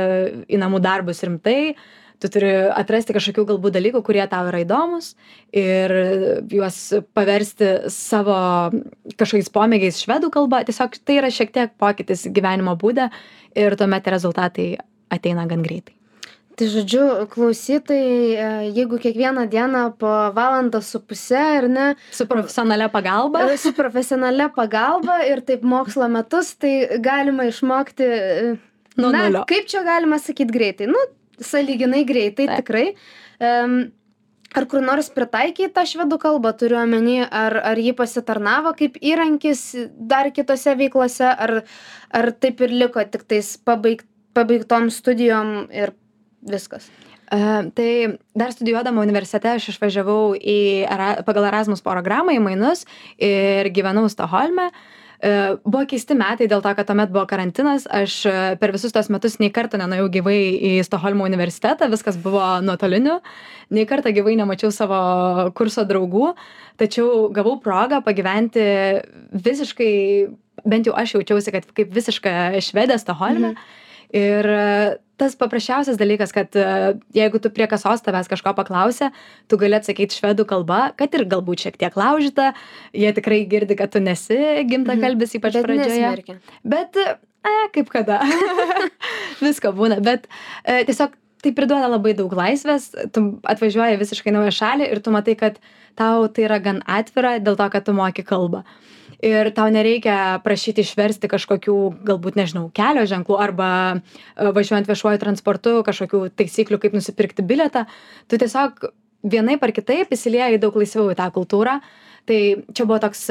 į 0.50 0.58
namų 0.58 0.80
darbus 0.82 1.22
rimtai, 1.22 1.74
tu 2.20 2.28
turi 2.28 2.50
atrasti 2.74 3.14
kažkokių 3.14 3.44
galbūt 3.46 3.76
dalykų, 3.76 4.02
kurie 4.04 4.26
tau 4.28 4.48
yra 4.50 4.60
įdomus 4.64 5.14
ir 5.52 5.94
juos 6.50 6.92
paversti 7.14 7.88
savo 7.88 8.34
kažkokiais 9.16 9.48
pomėgiais 9.54 10.02
švedų 10.02 10.30
kalba. 10.34 10.64
Tiesiog 10.64 10.98
tai 11.04 11.20
yra 11.22 11.30
šiek 11.30 11.52
tiek 11.54 11.70
pokytis 11.78 12.26
gyvenimo 12.28 12.74
būde 12.76 13.08
ir 13.54 13.76
tuomet 13.76 14.06
rezultatai 14.12 14.78
ateina 15.10 15.46
gan 15.46 15.62
greitai. 15.62 15.94
Tai 16.60 16.66
žodžiu, 16.68 17.04
klausytojai, 17.32 18.24
e, 18.36 18.48
jeigu 18.76 18.98
kiekvieną 19.00 19.46
dieną 19.48 19.84
po 19.96 20.10
valandą 20.36 20.82
su 20.84 21.00
pusę, 21.00 21.38
ar 21.40 21.68
ne, 21.72 21.86
Su 22.12 22.26
profesionalia 22.28 22.88
pagalba. 22.92 23.46
E, 23.48 23.56
su 23.58 23.72
profesionalia 23.72 24.50
pagalba 24.52 25.22
ir 25.24 25.40
taip 25.40 25.62
mokslo 25.64 26.08
metus, 26.12 26.50
tai 26.60 26.98
galima 27.00 27.46
išmokti. 27.48 28.04
e, 28.04 28.56
Nuo 29.00 29.08
na, 29.14 29.24
nulio. 29.30 29.44
kaip 29.48 29.70
čia 29.72 29.80
galima 29.86 30.18
sakyti 30.18 30.52
greitai? 30.52 30.86
Nu, 30.90 31.00
saliginai 31.40 32.04
greitai, 32.04 32.46
Taip. 32.50 32.56
tikrai. 32.60 32.94
Um, 33.40 33.92
ar 34.54 34.66
kur 34.66 34.82
nors 34.84 35.08
pritaikei 35.14 35.70
tą 35.72 35.86
švedų 35.86 36.18
kalbą 36.20 36.52
turiu 36.58 36.76
omeny 36.82 37.22
ar 37.24 37.56
ar 37.70 37.78
ji 37.78 37.92
pasitarnavo 37.96 38.74
kaip 38.76 38.98
įrankis 39.00 39.62
dar 40.10 40.28
kitose 40.34 40.74
veiklose 40.76 41.24
ar 41.30 41.62
ar 42.12 42.30
taip 42.32 42.60
ir 42.66 42.74
liko 42.82 43.00
tiktais 43.14 43.54
pabaig 43.64 44.02
pabaigtom 44.34 44.90
studijom 44.90 45.70
ir 45.70 45.94
viskas 46.42 46.90
E, 47.30 47.70
tai 47.74 48.18
dar 48.34 48.50
studijuodama 48.50 49.02
universitete 49.04 49.54
aš 49.54 49.68
išvažiavau 49.70 50.34
į 50.34 50.60
pagal 51.26 51.46
Erasmus 51.46 51.82
programą 51.84 52.34
į 52.34 52.40
mainus 52.42 52.82
ir 53.22 53.70
gyvenau 53.70 54.08
Stoholme. 54.10 54.70
E, 55.22 55.54
Buvo 55.62 55.84
keisti 55.86 56.16
metai 56.18 56.48
dėl 56.50 56.62
to, 56.64 56.72
kad 56.74 56.88
tuomet 56.88 57.12
buvo 57.14 57.28
karantinas. 57.30 57.86
Aš 57.86 58.16
e, 58.26 58.34
per 58.58 58.74
visus 58.74 58.90
tos 58.96 59.12
metus 59.14 59.38
nei 59.38 59.52
kartą 59.54 59.78
nenuėjau 59.78 60.08
gyvai 60.16 60.40
į 60.58 60.72
Stoholmo 60.88 61.28
universitetą, 61.28 61.86
viskas 61.92 62.18
buvo 62.18 62.42
nuotoliniu. 62.66 63.20
Nei 63.70 63.86
kartą 63.86 64.10
gyvai 64.16 64.34
nemačiau 64.40 64.72
savo 64.74 64.98
kurso 65.54 65.84
draugų, 65.86 66.32
tačiau 66.82 67.28
gavau 67.30 67.60
progą 67.62 68.00
pagyventi 68.02 68.64
visiškai, 69.30 69.92
bent 70.66 70.90
jau 70.90 70.98
aš 70.98 71.14
jaučiausi, 71.20 71.54
kad 71.54 71.70
kaip 71.78 71.94
visiška 71.94 72.58
švedė 72.58 72.98
Stoholme. 72.98 73.52
Mhm. 73.54 73.78
Ir 74.10 74.50
e, 74.50 74.66
tas 75.20 75.36
paprasčiausias 75.38 75.98
dalykas, 76.00 76.32
kad 76.34 76.56
e, 76.56 76.66
jeigu 77.16 77.40
tu 77.42 77.52
prie 77.54 77.68
kasos 77.70 78.04
tavęs 78.06 78.30
kažko 78.30 78.54
paklausia, 78.58 79.10
tu 79.50 79.58
gali 79.60 79.76
atsakyti 79.78 80.16
švedų 80.16 80.46
kalba, 80.48 80.82
kad 80.98 81.14
ir 81.16 81.26
galbūt 81.30 81.66
šiek 81.66 81.80
tiek 81.80 81.96
laužyta, 82.00 82.52
jie 82.96 83.12
tikrai 83.16 83.42
girdi, 83.50 83.76
kad 83.78 83.92
tu 83.92 84.02
nesi 84.02 84.38
gimta 84.70 84.96
kalbis, 85.00 85.36
ypač 85.38 85.60
bet 85.60 85.68
pradžioje. 85.68 86.00
nesmerkia 86.00 86.38
Bet, 86.64 86.96
e, 86.96 87.56
kaip 87.76 87.92
kada. 87.92 88.20
Visko 89.44 89.74
būna, 89.76 90.00
bet 90.04 90.26
e, 90.64 90.82
tiesiog 90.88 91.16
tai 91.44 91.52
priduoda 91.56 91.88
labai 91.90 92.14
daug 92.18 92.32
laisvės, 92.36 92.90
tu 93.14 93.24
atvažiuoji 93.48 93.96
į 93.96 94.00
visiškai 94.00 94.34
naują 94.34 94.52
šalį 94.54 94.88
ir 94.92 95.00
tu 95.04 95.12
matai, 95.14 95.36
kad 95.40 95.58
tau 95.98 96.28
tai 96.28 96.46
yra 96.46 96.60
gan 96.62 96.80
atvira 96.86 97.38
dėl 97.42 97.58
to, 97.58 97.68
kad 97.72 97.86
tu 97.86 97.94
moki 97.96 98.24
kalbą. 98.26 98.64
Ir 99.24 99.50
tau 99.52 99.68
nereikia 99.68 100.40
prašyti 100.44 100.80
išversti 100.80 101.28
kažkokių, 101.28 101.76
galbūt, 102.08 102.38
nežinau, 102.40 102.70
kelio 102.72 103.02
ženklų 103.08 103.36
arba 103.36 103.70
e, 103.92 103.98
važiuojant 104.56 104.88
viešuoju 104.88 105.20
transportu 105.20 105.74
kažkokių 105.84 106.22
taisyklių, 106.40 106.78
kaip 106.80 106.96
nusipirkti 106.96 107.44
biletą. 107.44 107.84
Tu 108.32 108.40
tiesiog 108.40 108.86
vienaip 109.28 109.66
ar 109.66 109.74
kitaip 109.76 110.14
įsilieji 110.16 110.62
daug 110.62 110.78
laisviau 110.80 111.10
į 111.12 111.18
tą 111.18 111.28
kultūrą. 111.34 111.80
Tai 112.28 112.40
čia 112.72 112.86
buvo 112.86 113.00
toks 113.02 113.26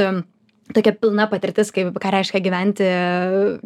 tokia 0.76 0.94
pilna 0.94 1.26
patirtis, 1.30 1.72
kaip 1.74 1.98
ką 2.02 2.12
reiškia 2.14 2.42
gyventi 2.46 2.88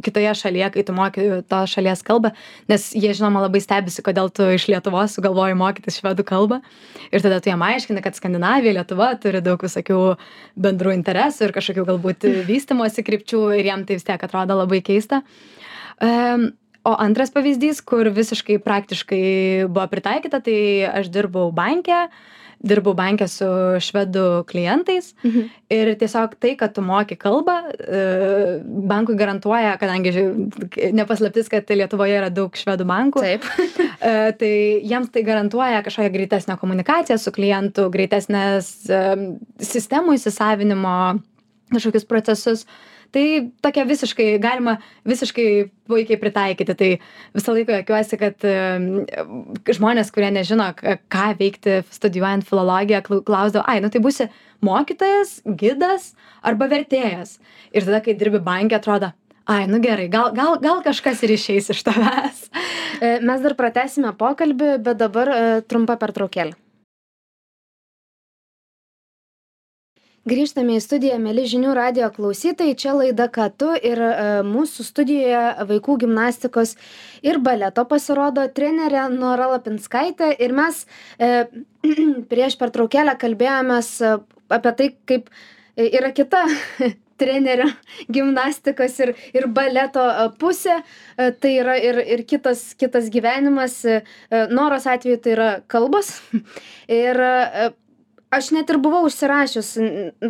kitoje 0.06 0.32
šalyje, 0.40 0.70
kai 0.74 0.86
tu 0.88 0.96
moki 0.96 1.28
tos 1.52 1.74
šalies 1.76 2.04
kalbą, 2.08 2.32
nes 2.72 2.90
jie 2.96 3.12
žinoma 3.12 3.44
labai 3.44 3.62
stebisi, 3.64 4.04
kodėl 4.06 4.32
tu 4.34 4.48
iš 4.56 4.70
Lietuvos 4.72 5.18
sugalvoji 5.18 5.58
mokytis 5.60 6.00
švedų 6.00 6.26
kalbą. 6.28 6.62
Ir 7.12 7.24
tada 7.26 7.42
tu 7.44 7.52
jam 7.52 7.64
aiškini, 7.66 8.04
kad 8.06 8.18
Skandinavija, 8.18 8.78
Lietuva 8.80 9.14
turi 9.22 9.44
daug 9.44 9.62
visokių 9.64 10.02
bendrų 10.64 10.96
interesų 10.96 11.50
ir 11.50 11.56
kažkokių 11.60 11.88
galbūt 11.92 12.28
vystimosi 12.48 13.06
krypčių 13.06 13.46
ir 13.60 13.72
jam 13.74 13.88
tai 13.88 14.00
vis 14.00 14.08
tiek 14.08 14.28
atrodo 14.30 14.60
labai 14.64 14.84
keista. 14.86 15.24
Um, 16.02 16.54
O 16.84 16.98
antras 17.00 17.30
pavyzdys, 17.32 17.78
kur 17.88 18.10
visiškai 18.12 18.58
praktiškai 18.60 19.20
buvo 19.72 19.86
pritaikyta, 19.88 20.42
tai 20.44 20.84
aš 20.90 21.08
dirbau 21.14 21.46
banke, 21.56 21.96
dirbau 22.64 22.94
banke 22.96 23.28
su 23.28 23.46
švedų 23.84 24.46
klientais 24.48 25.14
Mhm. 25.24 25.50
ir 25.70 25.92
tiesiog 26.00 26.36
tai, 26.40 26.56
kad 26.56 26.74
tu 26.74 26.82
moki 26.82 27.18
kalbą, 27.20 27.58
e, 27.76 28.04
bankui 28.64 29.16
garantuoja, 29.20 29.78
kadangi 29.82 30.14
nepaslaptis, 30.96 31.50
kad 31.52 31.68
Lietuvoje 31.70 32.18
yra 32.22 32.30
daug 32.32 32.52
švedų 32.56 32.88
bankų, 32.88 33.20
Taip. 33.22 33.44
E, 34.04 34.32
tai 34.36 34.54
jiems 34.84 35.12
tai 35.12 35.22
garantuoja 35.24 35.84
kažkokią 35.84 36.12
greitesnę 36.12 36.58
komunikaciją 36.60 37.18
su 37.18 37.32
klientu, 37.32 37.90
greitesnės 37.94 38.90
em, 38.92 39.38
sistemų 39.60 40.18
įsisavinimo 40.18 40.96
kažkokius 41.72 42.06
procesus. 42.08 42.66
Tai 43.14 43.24
tokia 43.62 43.84
visiškai, 43.86 44.28
galima 44.42 44.78
visiškai 45.06 45.48
puikiai 45.90 46.18
pritaikyti. 46.18 46.76
Tai 46.80 46.90
visą 47.38 47.54
laiką 47.54 47.76
juokiuosi, 47.78 48.18
kad 48.18 48.46
žmonės, 49.78 50.10
kurie 50.14 50.32
nežino, 50.34 50.72
ką 50.82 51.28
veikti 51.38 51.82
studijuojant 51.94 52.48
filologiją, 52.48 53.04
klau- 53.06 53.22
klausdavo, 53.28 53.66
ai, 53.70 53.80
nu 53.84 53.92
tai 53.94 54.02
būsi 54.02 54.30
mokytojas, 54.66 55.42
gidas 55.46 56.14
arba 56.42 56.70
vertėjas. 56.72 57.38
Ir 57.76 57.86
tada, 57.86 58.02
kai 58.02 58.18
dirbi 58.18 58.42
bankė, 58.44 58.80
atrodo, 58.80 59.12
ai, 59.46 59.66
nu 59.70 59.78
gerai, 59.84 60.10
gal, 60.10 60.32
gal, 60.34 60.58
gal 60.64 60.82
kažkas 60.86 61.22
ir 61.28 61.36
išeis 61.38 61.70
iš 61.74 61.84
tavęs. 61.86 62.48
E, 63.04 63.20
Mes 63.26 63.42
dar 63.44 63.54
pratęsime 63.60 64.14
pokalbį, 64.18 64.78
bet 64.86 65.02
dabar 65.02 65.30
e, 65.30 65.40
trumpa 65.68 65.98
pertraukėlė. 66.02 66.56
Grįžtame 70.24 70.78
į 70.78 70.80
studiją, 70.80 71.18
mėly 71.20 71.44
žinių 71.52 71.74
radio 71.76 72.08
klausytojai. 72.16 72.78
Čia 72.80 72.94
laida 72.96 73.26
Ką 73.28 73.50
tu 73.60 73.74
ir 73.76 74.00
e, 74.00 74.14
mūsų 74.48 74.86
studijoje 74.88 75.66
vaikų 75.68 75.98
gimnastikos 76.06 76.78
ir 77.28 77.42
baleto 77.44 77.84
pasirodo 77.90 78.46
trenerė 78.56 79.10
Nora 79.12 79.50
Lapinskaitė. 79.52 80.32
Ir 80.40 80.56
mes 80.56 80.86
e, 81.20 81.44
prieš 82.32 82.56
pertraukėlę 82.62 83.18
kalbėjomės 83.20 83.92
e, 84.00 84.14
apie 84.48 84.74
tai, 84.80 84.90
kaip 85.12 85.28
e, 85.76 85.90
yra 85.90 86.14
kita 86.16 86.46
trenerio 87.20 87.68
gimnastikos 88.08 88.96
ir, 89.04 89.16
ir 89.36 89.52
baleto 89.52 90.08
pusė. 90.40 90.80
Tai 91.20 91.56
yra 91.60 91.76
ir, 91.76 92.00
ir 92.00 92.24
kitas, 92.32 92.70
kitas 92.80 93.12
gyvenimas. 93.12 93.82
Noros 94.56 94.88
atveju 94.88 95.20
tai 95.20 95.36
yra 95.36 95.54
kalbos. 95.68 96.16
Ir 97.04 97.20
aš 98.38 98.52
net 98.56 98.72
ir 98.74 98.80
buvau 98.84 99.06
užsirašius, 99.08 99.74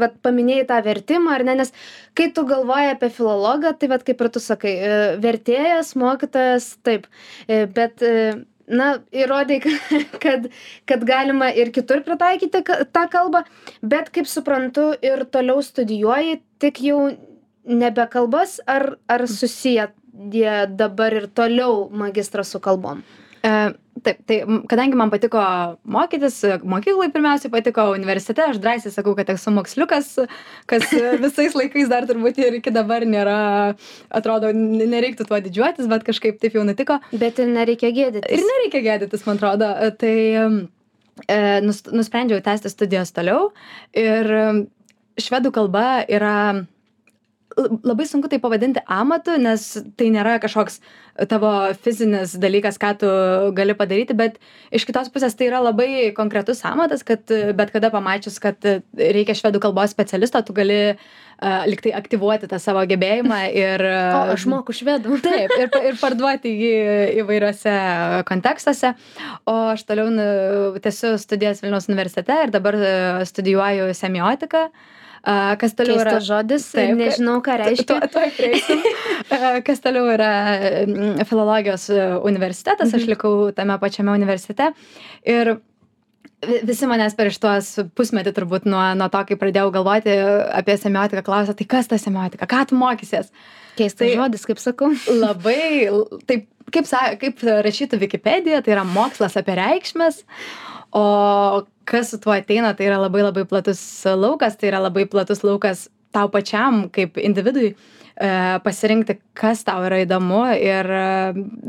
vat 0.01 0.17
paminėjai 0.25 0.67
tą 0.69 0.79
vertimą, 0.85 1.33
ar 1.37 1.45
ne, 1.47 1.57
nes 1.61 1.73
kai 2.17 2.29
tu 2.35 2.45
galvoji 2.49 2.93
apie 2.93 3.09
filologą, 3.13 3.73
tai 3.79 3.91
vat 3.93 4.05
kaip 4.07 4.21
ir 4.21 4.31
tu 4.33 4.43
sakai, 4.43 4.73
e, 4.73 4.97
vertėjas, 5.23 5.95
mokytojas, 5.99 6.73
taip, 6.85 7.07
E, 7.47 7.65
bet, 7.65 8.01
e, 8.01 8.45
na, 8.67 8.89
įrodai, 9.11 9.59
kad, 10.23 10.47
kad 10.89 11.05
galima 11.07 11.49
ir 11.51 11.71
kitur 11.75 12.03
pritaikyti 12.05 12.63
tą 12.63 13.05
kalbą, 13.11 13.43
bet 13.81 14.11
kaip 14.15 14.29
suprantu, 14.29 14.91
ir 15.03 15.25
toliau 15.33 15.63
studijuoji, 15.63 16.39
tik 16.63 16.81
jau 16.83 17.01
nebe 17.63 18.07
kalbas, 18.11 18.59
ar, 18.67 18.95
ar 19.11 19.27
susiję 19.27 19.91
jie 20.33 20.55
dabar 20.69 21.15
ir 21.21 21.27
toliau 21.27 21.87
magistras 21.89 22.53
su 22.53 22.61
kalbom? 22.63 23.03
E, 23.43 23.51
taip, 24.03 24.19
tai 24.27 24.37
kadangi 24.71 24.95
man 24.95 25.11
patiko 25.11 25.41
mokytis, 25.95 26.37
mokyklai 26.63 27.09
pirmiausiai 27.11 27.51
patiko 27.51 27.89
universitete, 27.91 28.45
aš 28.53 28.59
drąsiai 28.63 28.93
sakau, 28.95 29.15
kad 29.17 29.29
esu 29.33 29.51
moksliukas, 29.51 30.13
kas 30.71 30.87
e, 30.95 31.15
visais 31.25 31.57
laikais 31.59 31.91
dar 31.91 32.07
turbūt 32.09 32.39
ir 32.39 32.59
iki 32.61 32.71
dabar 32.73 33.03
nėra, 33.07 33.37
atrodo, 34.15 34.53
nereiktų 34.55 35.27
tuo 35.27 35.41
didžiuotis, 35.43 35.89
bet 35.91 36.07
kažkaip 36.07 36.39
taip 36.39 36.55
jau 36.55 36.63
nutiko. 36.67 37.01
Bet 37.11 37.41
ir 37.43 37.51
nereikia 37.51 37.91
gėdytis. 37.95 38.31
Ir 38.31 38.47
nereikia 38.47 38.83
gėdytis, 38.87 39.27
man 39.27 39.41
atrodo. 39.41 39.73
E, 39.75 39.91
Tai 40.03 40.15
e, 41.27 41.37
nus, 41.63 41.83
nusprendžiau 41.91 42.41
tęsti 42.43 42.71
studijas 42.71 43.13
toliau 43.15 43.51
ir 43.95 44.31
e, 44.33 44.45
švedų 45.21 45.51
kalba 45.55 45.85
yra 46.07 46.35
labai 47.57 48.05
sunku 48.09 48.29
tai 48.31 48.39
pavadinti 48.41 48.81
amatu, 48.89 49.35
nes 49.41 49.65
tai 49.97 50.09
nėra 50.13 50.39
kažkoks 50.43 50.79
tavo 51.29 51.51
fizinis 51.85 52.33
dalykas, 52.41 52.79
ką 52.81 52.93
tu 53.01 53.09
gali 53.53 53.75
padaryti, 53.77 54.15
bet 54.17 54.39
iš 54.73 54.87
kitos 54.89 55.11
pusės 55.13 55.35
tai 55.37 55.51
yra 55.51 55.59
labai 55.61 56.09
konkretus 56.17 56.63
amatas, 56.65 57.05
kad 57.05 57.29
bet 57.29 57.73
kada 57.75 57.91
pamačius, 57.93 58.39
kad 58.41 58.57
reikia 58.97 59.37
švedų 59.37 59.61
kalbos 59.61 59.93
specialisto, 59.93 60.41
tu 60.41 60.55
gali 60.57 60.79
uh, 60.93 61.03
liktai 61.67 61.93
aktyvuoti 61.97 62.47
tą 62.49 62.59
savo 62.61 62.83
gebėjimą 62.89 63.41
ir... 63.51 63.83
O, 64.13 64.33
aš 64.33 64.45
moku 64.49 64.73
švedų. 64.75 65.19
Taip, 65.25 65.53
ir, 65.59 65.69
ir 65.89 65.99
parduoti 65.99 66.51
jį 66.53 66.73
įvairiuose 67.23 67.75
kontekstuose. 68.29 68.93
O 69.49 69.55
aš 69.73 69.85
toliau 69.89 70.09
nu, 70.13 70.25
tęsiu 70.83 71.15
studijas 71.21 71.63
Vilniaus 71.63 71.89
universitete 71.91 72.39
ir 72.45 72.53
dabar 72.53 72.77
studijuoju 73.27 73.91
semiotiką. 73.97 74.67
A, 75.23 75.55
Kas 75.55 75.71
toliau 75.71 75.95
yra... 76.01 76.17
Keistas 76.17 76.25
žodis, 76.27 76.63
Taip, 76.75 76.97
nežinau, 76.99 77.37
ką 77.45 77.53
reiškia. 77.61 77.99
Tuo 78.11 78.23
prieisim. 78.35 78.81
A, 79.31 79.51
Kas 79.63 79.79
toliau 79.79 80.09
yra 80.11 80.31
mm, 80.83 81.21
filologijos 81.29 81.85
e, 81.95 81.99
universitetas, 82.27 82.91
aš 82.91 83.05
Mhm. 83.05 83.13
likau 83.13 83.33
tame 83.55 83.77
pačiame 83.79 84.11
universitete. 84.11 84.73
Ir 85.23 85.53
vi- 86.43 86.59
visi 86.67 86.89
manęs 86.91 87.15
per 87.15 87.31
šitos 87.31 87.71
pusmetį 87.95 88.33
turbūt 88.35 88.67
nuo, 88.67 88.83
nuo 88.99 89.07
to, 89.13 89.23
kai 89.29 89.37
pradėjau 89.39 89.71
galvoti 89.71 90.11
apie 90.59 90.75
semiotiką, 90.81 91.23
klausė, 91.23 91.55
tai 91.55 91.65
kas 91.71 91.87
ta 91.87 91.95
semiotika, 91.95 92.43
ką 92.45 92.65
tu 92.67 92.75
mokysies? 92.75 93.31
Keistas 93.79 94.03
Tai- 94.09 94.15
žodis, 94.19 94.43
kaip 94.45 94.59
sakau. 94.59 94.91
labai, 95.23 95.87
taip, 96.27 96.49
kaip, 96.75 96.91
kaip 97.23 97.39
rašytų 97.63 98.01
Wikipedia, 98.03 98.59
tai 98.61 98.75
yra 98.75 98.83
mokslas 98.83 99.39
apie 99.39 99.55
reikšmės, 99.55 100.25
o 100.93 101.63
kas 101.89 102.13
su 102.13 102.19
tuo 102.21 102.35
ateina, 102.35 102.73
tai 102.77 102.87
yra 102.91 103.01
labai 103.01 103.25
labai 103.25 103.47
platus 103.49 103.81
laukas, 104.05 104.55
tai 104.59 104.71
yra 104.71 104.83
labai 104.85 105.07
platus 105.09 105.43
laukas 105.43 105.87
tau 106.13 106.29
pačiam 106.29 106.87
kaip 106.93 107.17
individui 107.17 107.71
e, 107.73 108.29
pasirinkti, 108.63 109.17
kas 109.37 109.63
tau 109.65 109.81
yra 109.87 110.03
įdomu 110.03 110.43
ir 110.53 110.89
e, 110.93 111.05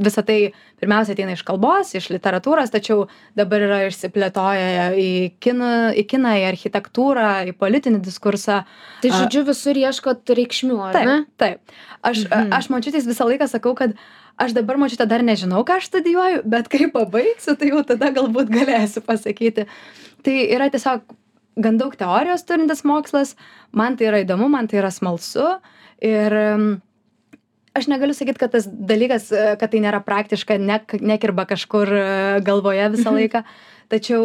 visa 0.04 0.24
tai 0.26 0.38
pirmiausia 0.82 1.16
ateina 1.16 1.36
iš 1.36 1.44
kalbos, 1.48 1.94
iš 1.96 2.10
literatūros, 2.12 2.72
tačiau 2.74 3.06
dabar 3.38 3.64
yra 3.64 3.80
išsiplėtoję 3.88 4.90
į 5.00 5.10
kiną, 5.44 5.70
į, 5.96 6.04
kiną, 6.10 6.34
į 6.42 6.44
architektūrą, 6.50 7.30
į 7.48 7.56
politinį 7.60 8.02
diskursą. 8.04 8.62
Tai 9.00 9.14
žodžiu, 9.14 9.46
visur 9.48 9.80
ieškot 9.80 10.34
reikšmių, 10.36 10.82
ar 10.90 10.98
taip, 10.98 11.08
ne? 11.08 11.16
Taip. 11.40 11.78
Aš, 12.04 12.26
mhm. 12.28 12.52
aš 12.60 12.70
mačiutis 12.74 13.08
visą 13.08 13.28
laiką 13.30 13.48
sakau, 13.48 13.72
kad 13.78 13.96
aš 14.40 14.54
dabar 14.56 14.78
mačiute 14.80 15.06
dar 15.10 15.24
nežinau, 15.26 15.62
ką 15.66 15.78
aš 15.80 15.90
studijuoju, 15.90 16.42
bet 16.50 16.70
kai 16.72 16.88
pabaigsiu, 16.92 17.56
tai 17.58 17.70
jau 17.70 17.82
tada 17.86 18.10
galbūt 18.14 18.50
galėsiu 18.52 19.04
pasakyti. 19.06 19.68
Tai 20.24 20.34
yra 20.56 20.70
tiesiog 20.72 21.04
gan 21.64 21.78
daug 21.78 21.94
teorijos 21.98 22.42
turintis 22.48 22.82
mokslas, 22.86 23.34
man 23.72 23.98
tai 23.98 24.10
yra 24.10 24.24
įdomu, 24.24 24.48
man 24.50 24.66
tai 24.70 24.80
yra 24.82 24.90
smalsu 24.94 25.46
ir 26.02 26.34
aš 27.74 27.88
negaliu 27.90 28.14
sakyti, 28.14 28.38
kad 28.38 28.54
tas 28.54 28.66
dalykas, 28.66 29.30
e, 29.34 29.54
kad 29.58 29.72
tai 29.72 29.80
nėra 29.82 30.00
praktiška, 30.06 30.58
ne, 30.62 30.78
nekirba 31.02 31.46
kažkur 31.50 31.90
e, 31.90 32.04
galvoje 32.46 32.86
visą 32.94 33.10
mhm. 33.10 33.18
laiką, 33.18 33.42
tačiau 33.90 34.24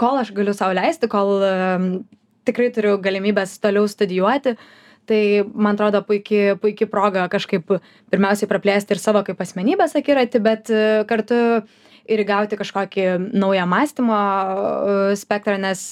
kol 0.00 0.20
aš 0.20 0.32
galiu 0.36 0.54
sau 0.56 0.72
leisti, 0.72 1.08
kol 1.10 1.42
um, 1.44 1.88
tikrai 2.48 2.70
turiu 2.74 2.96
galimybės 3.02 3.58
toliau 3.62 3.88
studijuoti, 3.90 4.56
tai 5.08 5.42
man 5.54 5.76
atrodo 5.76 6.02
puikiai 6.06 6.56
puiki 6.60 6.88
proga 6.90 7.28
kažkaip 7.32 7.70
pirmiausiai 8.12 8.50
praplėsti 8.50 8.94
ir 8.94 9.02
savo 9.02 9.24
kaip 9.26 9.40
asmenybės 9.42 9.96
akiratį, 9.98 10.42
bet 10.44 10.72
uh, 10.72 11.02
kartu 11.08 11.64
ir 12.10 12.22
įgauti 12.24 12.58
kažkokį 12.58 13.04
naują 13.38 13.66
mąstymo 13.70 14.16
e, 14.18 14.94
spektrą, 15.18 15.54
nes 15.62 15.84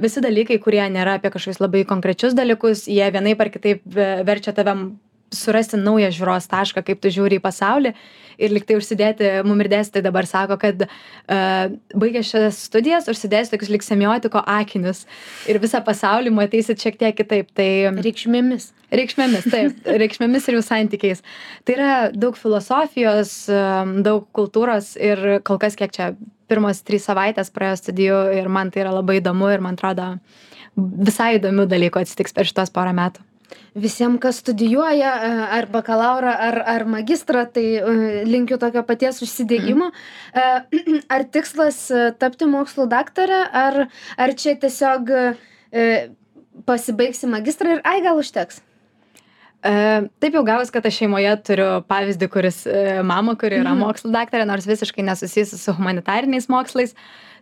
visi 0.00 0.22
dalykai, 0.24 0.58
kurie 0.62 0.82
nėra 0.92 1.16
apie 1.18 1.30
kažkokius 1.32 1.62
labai 1.62 1.84
konkrečius 1.88 2.36
dalykus, 2.36 2.86
jie 2.90 3.06
vienaip 3.12 3.40
ar 3.40 3.52
kitaip 3.54 3.86
verčia 4.28 4.52
tave 4.56 4.76
surasti 5.34 5.78
naują 5.78 6.10
žiūros 6.14 6.48
tašką, 6.50 6.82
kaip 6.86 7.00
tu 7.02 7.12
žiūri 7.12 7.38
į 7.38 7.44
pasaulį 7.44 7.92
ir 8.40 8.54
liktai 8.54 8.78
užsidėti, 8.78 9.28
mum 9.46 9.60
ir 9.62 9.68
dėstytojai 9.70 10.04
dabar 10.06 10.26
sako, 10.28 10.56
kad 10.60 10.86
uh, 10.86 11.76
baigę 11.92 12.22
šias 12.26 12.58
studijas 12.70 13.08
užsidėsi 13.12 13.52
tokius 13.52 13.72
lik 13.72 13.86
semiotiko 13.86 14.42
akinius 14.48 15.04
ir 15.50 15.60
visą 15.62 15.82
pasaulį 15.86 16.32
matysit 16.34 16.80
šiek 16.80 16.98
tiek 17.00 17.16
kitaip. 17.20 17.52
Tai, 17.56 17.70
reikšmėmis. 18.00 18.70
Reikšmėmis, 18.94 19.46
taip, 19.52 19.86
reikšmėmis 20.02 20.48
ir 20.48 20.58
jų 20.58 20.66
santykiais. 20.66 21.24
Tai 21.66 21.76
yra 21.76 21.94
daug 22.14 22.38
filosofijos, 22.38 23.34
daug 24.06 24.28
kultūros 24.36 24.94
ir 24.98 25.42
kol 25.46 25.60
kas 25.62 25.78
kiek 25.78 25.94
čia 25.94 26.12
pirmos 26.50 26.82
trys 26.82 27.06
savaitės 27.06 27.52
praėjo 27.54 27.78
studijų 27.84 28.20
ir 28.40 28.50
man 28.50 28.72
tai 28.74 28.82
yra 28.84 28.96
labai 28.96 29.20
įdomu 29.20 29.52
ir 29.54 29.62
man 29.62 29.78
atrodo 29.78 30.16
visai 30.76 31.36
įdomių 31.38 31.68
dalykų 31.70 32.02
atsitiks 32.02 32.34
per 32.34 32.48
šitos 32.48 32.72
porą 32.74 32.94
metų 32.96 33.29
visiem 33.74 34.18
kas 34.18 34.40
studijuoja 34.42 35.10
e, 35.10 35.30
ar 35.58 35.68
bakalaurą 35.70 36.32
ar 36.48 36.58
ar 36.74 36.84
magistrą 36.86 37.44
tai 37.52 37.66
e, 37.78 38.24
linkiu 38.26 38.58
tokio 38.58 38.82
paties 38.86 39.22
užsidegimo 39.22 39.90
e, 39.90 40.46
ar 41.14 41.26
tikslas 41.30 41.86
tapti 42.18 42.48
mokslų 42.50 42.88
daktare 42.90 43.44
ar 43.52 43.86
ar 44.16 44.34
čia 44.34 44.56
tiesiog 44.58 45.14
pasibaigsi 46.66 47.30
magistrą 47.30 47.76
ir 47.76 47.86
ai 47.86 48.00
gal 48.02 48.18
užteks 48.18 48.62
taip 49.60 50.32
jau 50.32 50.40
gavus, 50.40 50.70
kad 50.72 50.86
aš 50.88 51.02
šeimoje 51.02 51.34
turiu 51.44 51.66
pavyzdį, 51.84 52.28
kuris 52.32 52.62
mama, 53.04 53.34
kuri 53.36 53.58
yra 53.58 53.74
mhm. 53.74 53.82
mokslo 53.84 54.08
daktarė, 54.14 54.46
nors 54.48 54.64
visiškai 54.64 55.04
nesusijusi 55.04 55.58
su 55.60 55.74
humanitariniais 55.76 56.48
mokslais. 56.48 56.94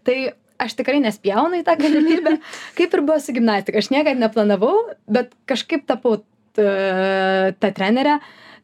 Tai 0.02 0.16
aš 0.58 0.74
tikrai 0.78 0.98
nespjaunu 1.04 1.60
į 1.60 1.66
tą 1.66 1.76
galimybę, 1.78 2.38
kaip 2.78 2.94
ir 2.94 3.04
buvo 3.04 3.20
su 3.22 3.34
gimnastika. 3.36 3.80
Aš 3.80 3.92
niekada 3.94 4.18
neplanavau, 4.18 4.74
bet 5.10 5.32
kažkaip 5.50 5.86
tapau 5.88 6.20
ta 6.58 7.72
trenerė. 7.74 8.18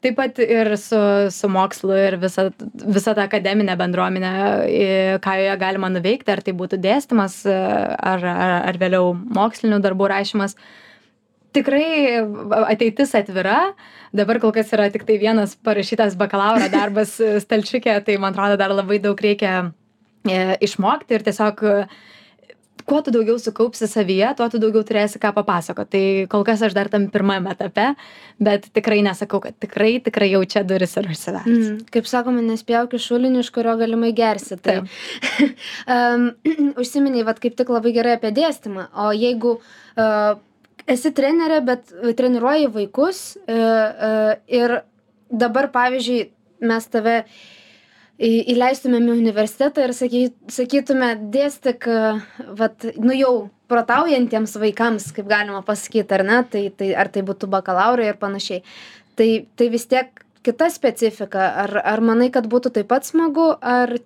Taip 0.05 0.19
pat 0.19 0.39
ir 0.43 0.69
su, 0.77 0.99
su 1.33 1.49
mokslu 1.49 1.95
ir 1.97 2.19
visa, 2.21 2.51
visa 2.85 3.15
ta 3.17 3.25
akademinė 3.25 3.73
bendruomenė, 3.81 4.33
ką 5.25 5.37
joje 5.41 5.55
galima 5.63 5.89
nuveikti, 5.89 6.29
ar 6.35 6.43
tai 6.45 6.53
būtų 6.59 6.77
dėstymas, 6.85 7.39
ar, 7.49 8.21
ar, 8.21 8.53
ar 8.69 8.81
vėliau 8.83 9.15
mokslinių 9.15 9.79
darbų 9.85 10.11
rašymas. 10.13 10.59
Tikrai 11.57 12.21
ateitis 12.67 13.15
atvira, 13.17 13.71
dabar 14.13 14.43
kol 14.43 14.53
kas 14.53 14.75
yra 14.77 14.91
tik 14.93 15.07
tai 15.09 15.17
vienas 15.23 15.55
parašytas 15.57 16.19
bakalauro 16.21 16.69
darbas 16.69 17.17
stalčiukė, 17.47 17.97
tai 18.05 18.19
man 18.21 18.37
atrodo 18.37 18.61
dar 18.61 18.77
labai 18.77 19.01
daug 19.01 19.25
reikia 19.25 19.71
išmokti 20.25 21.15
ir 21.15 21.25
tiesiog 21.25 21.63
e, 21.69 21.77
kuo 22.85 23.01
tu 23.03 23.13
daugiau 23.13 23.39
sukaupsi 23.41 23.87
savyje, 23.89 24.29
tuo 24.37 24.47
tu 24.53 24.59
daugiau 24.61 24.85
turėsi 24.85 25.21
ką 25.21 25.33
papasakoti. 25.37 25.91
Tai 25.95 26.03
kol 26.33 26.45
kas 26.45 26.63
aš 26.67 26.75
dar 26.77 26.91
tam 26.93 27.07
pirmame 27.13 27.53
etape, 27.55 27.95
bet 28.43 28.69
tikrai 28.77 29.01
nesakau, 29.05 29.41
kad 29.45 29.57
tikrai, 29.61 29.97
tikrai 30.05 30.31
jau 30.33 30.43
čia 30.45 30.65
duris 30.69 30.97
ir 31.01 31.09
užsivers. 31.13 31.49
Mm, 31.49 31.79
kaip 31.95 32.09
sakoma, 32.09 32.45
nespjauk 32.45 32.97
iš 32.97 33.09
šulinį, 33.11 33.45
iš 33.45 33.53
kurio 33.55 33.77
galimai 33.81 34.13
gersi. 34.17 34.59
Tai 34.61 34.83
um, 35.95 36.29
užsiminiai, 36.81 37.25
vad 37.29 37.41
kaip 37.41 37.57
tik 37.57 37.73
labai 37.73 37.95
gerai 37.97 38.19
apie 38.19 38.35
dėstymą. 38.37 38.91
O 39.01 39.11
jeigu 39.17 39.57
uh, 39.61 40.37
esi 40.85 41.13
trenerė, 41.17 41.63
bet 41.65 41.97
treniruoji 42.21 42.69
vaikus 42.77 43.27
uh, 43.41 43.57
uh, 43.57 44.31
ir 44.49 44.81
dabar, 45.33 45.73
pavyzdžiui, 45.73 46.25
mes 46.65 46.93
tave 46.93 47.23
uh, 47.25 47.43
į 48.19 48.31
įleistumėm 48.55 49.09
į 49.11 49.17
universitetą 49.19 49.89
ir 49.89 49.95
saky 49.97 50.23
sakytume 50.53 51.11
dėstyk 51.35 51.87
vat 52.59 52.87
nu 53.01 53.17
jau 53.17 53.35
protaujantiems 53.71 54.55
vaikams 54.61 55.09
kaip 55.17 55.29
galima 55.31 55.63
pasakyt 55.67 56.13
ar 56.15 56.25
ne? 56.27 56.43
Tai 56.51 56.65
tai 56.79 56.93
ar 56.95 57.11
tai 57.11 57.25
būtų 57.27 57.51
bakalaurai 57.51 58.11
ir 58.13 58.21
panašiai. 58.21 58.63
Tai 59.19 59.29
tai 59.57 59.69
vis 59.73 59.87
tiek 59.91 60.25
kita 60.45 60.71
specifika. 60.71 61.49
Ar 61.65 61.79
ar 61.83 62.05
manai 62.05 62.31
kad 62.31 62.47
būtų 62.51 62.75
taip 62.79 62.91
pat 62.93 63.09
smagu 63.09 63.55
ar 63.61 63.97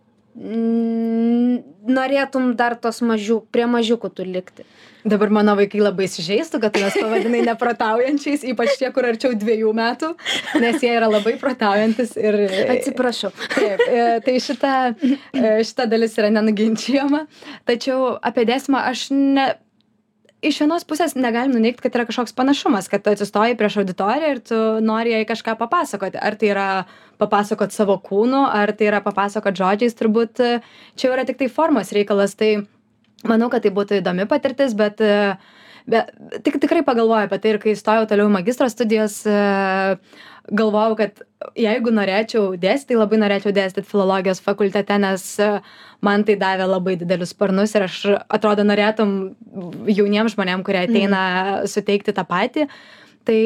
norėtum 1.98 2.52
dar 2.58 2.76
tos 2.78 3.00
mažių 3.02 3.40
prie 3.50 3.66
mažiukų 3.66 4.12
tų 4.14 4.28
likti 4.28 4.66
Dabar 5.08 5.30
mano 5.30 5.54
vaikai 5.56 5.80
labai 5.80 6.08
įsižeistų, 6.08 6.58
kad 6.62 6.74
tu 6.74 6.82
juos 6.82 6.96
pavadinai 6.98 7.40
neprotaujančiais, 7.46 8.42
ypač 8.50 8.74
tie, 8.80 8.88
kur 8.94 9.06
arčiau 9.06 9.36
dviejų 9.38 9.70
metų, 9.76 10.10
nes 10.62 10.82
jie 10.82 10.90
yra 10.96 11.08
labai 11.10 11.36
protaujantis 11.40 12.16
ir... 12.18 12.36
Atsiprašau. 12.74 13.30
Taip, 13.54 13.84
e, 13.86 14.02
tai 14.26 14.34
šita, 14.42 14.74
e, 14.98 15.54
šita 15.68 15.86
dalis 15.90 16.18
yra 16.18 16.32
nenuginčiama. 16.34 17.24
Tačiau 17.68 18.16
apie 18.18 18.44
dėstymą 18.48 18.82
aš 18.90 19.08
ne, 19.14 19.46
iš 20.44 20.60
vienos 20.62 20.86
pusės 20.86 21.16
negalim 21.18 21.52
nuneigt 21.56 21.80
kad 21.82 21.94
yra 21.96 22.06
kažkoks 22.08 22.34
panašumas 22.36 22.88
kad 22.90 23.02
tu 23.02 23.10
atsistoji 23.10 23.56
prieš 23.58 23.80
auditoriją 23.82 24.32
ir 24.34 24.40
tu 24.44 24.58
nori 24.84 25.14
jai 25.14 25.24
kažką 25.26 25.56
papasakoti. 25.58 26.20
Ar 26.20 26.36
tai 26.38 26.52
yra 26.52 26.68
papasakot 27.18 27.74
savo 27.74 27.98
kūnu 28.02 28.44
ar 28.46 28.72
tai 28.78 28.90
yra 28.92 29.02
papasakot 29.04 29.58
žodžiais 29.58 29.98
turbūt 29.98 30.38
čia 30.38 31.08
jau 31.08 31.14
yra 31.16 31.26
tiktai 31.28 31.50
formos 31.50 31.92
reikalas. 31.94 32.36
Tai 32.38 32.68
manau 33.26 33.50
kad 33.50 33.66
tai 33.66 33.74
būtų 33.74 34.02
įdomi 34.02 34.28
patirtis 34.30 34.76
bet 34.78 35.02
bet 35.88 36.12
tik 36.44 36.60
tikrai 36.62 36.84
pagalvojau 36.86 37.26
apie 37.26 37.40
tai 37.42 37.54
ir 37.54 37.62
kai 37.62 37.74
įstojau 37.74 38.06
toliau 38.06 38.28
į 38.28 38.36
magistro 38.38 38.68
studijas 38.70 39.22
galvojau 40.50 40.96
kad 40.98 41.20
jeigu 41.58 41.92
norėčiau 41.94 42.54
dėstyt 42.60 42.92
tai 42.92 42.98
labai 42.98 43.18
norėčiau 43.20 43.52
dėstyt 43.54 43.88
filologijos 43.88 44.40
fakultete 44.44 44.96
nes 45.00 45.24
man 46.04 46.24
tai 46.24 46.38
davė 46.40 46.68
labai 46.68 46.96
didelius 47.00 47.34
sparnus 47.34 47.74
ir 47.76 47.86
aš 47.88 47.98
atrodo 48.28 48.64
norėtum 48.66 49.12
jauniem 49.88 50.30
žmonėm 50.32 50.64
kurie 50.66 50.84
ateina 50.86 51.20
suteikti 51.68 52.14
tą 52.16 52.24
patį. 52.28 52.68
Tai 53.28 53.38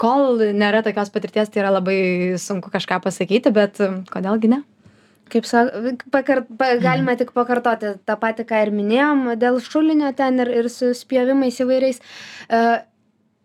kol 0.00 0.42
nėra 0.56 0.82
tokios 0.86 1.12
patirties 1.14 1.52
tai 1.52 1.62
yra 1.64 1.74
labai 1.74 2.00
sunku 2.40 2.72
kažką 2.72 3.02
pasakyti 3.04 3.52
bet 3.54 3.80
kodėl 4.12 4.40
gi 4.42 4.52
ne? 4.54 4.62
Kaip 5.28 5.44
sa 5.44 5.66
pakar 6.12 6.46
pa 6.48 6.70
galima 6.80 7.12
tik 7.20 7.34
pakartoti 7.36 7.98
tą 8.08 8.16
patį 8.20 8.46
ką 8.48 8.62
ir 8.64 8.70
minėjom 8.72 9.26
dėl 9.40 9.58
šulinio 9.60 10.14
ten 10.16 10.40
ir 10.40 10.50
ir 10.62 10.70
su 10.72 10.94
spjovimais 10.96 11.58
įvairiais. 11.60 12.00
E, 12.00 12.62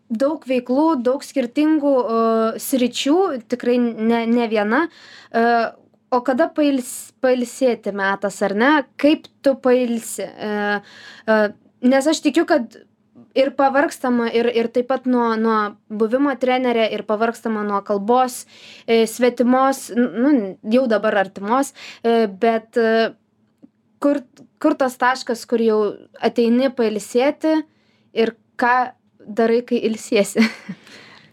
daug 0.08 0.44
veiklų 0.48 0.86
daug 1.04 1.24
skirtingų 1.24 1.94
sričių 2.60 3.18
tikrai 3.48 3.78
ne 3.80 4.24
ne 4.30 4.48
viena. 4.50 4.84
E, 5.32 5.44
o 6.14 6.20
kada 6.22 6.48
pails 6.54 7.12
pailsėti 7.24 7.94
metas 7.96 8.40
ar 8.44 8.54
ne? 8.54 8.72
Kaip 9.00 9.28
tu 9.42 9.56
pailsi? 9.60 10.26
E, 10.26 11.38
nes 11.84 12.10
aš 12.10 12.20
tikiu 12.24 12.44
kad 12.48 12.76
ir 13.34 13.50
pavargstama 13.58 14.28
ir 14.32 14.48
ir 14.54 14.68
taip 14.72 14.88
pat 14.88 15.06
nuo 15.10 15.34
nuo 15.36 15.58
buvimo 15.88 16.34
trenere 16.40 16.86
ir 16.94 17.02
pavargstama 17.08 17.64
nuo 17.66 17.80
kalbos 17.82 18.44
e, 18.86 19.06
svetimos 19.06 19.90
nu 19.96 20.56
jau 20.76 20.86
dabar 20.90 21.18
artimos 21.24 21.72
e, 22.02 22.26
bet 22.26 22.78
e, 22.78 23.14
kur 23.98 24.22
kur 24.62 24.78
tas 24.78 24.96
taškas 24.96 25.44
kur 25.50 25.62
jau 25.62 25.80
ateini 26.20 26.70
pailsėti 26.70 27.56
ir 28.12 28.36
ką 28.56 28.94
darai 29.26 29.62
kai 29.66 29.80
ilsiesi. 29.88 30.44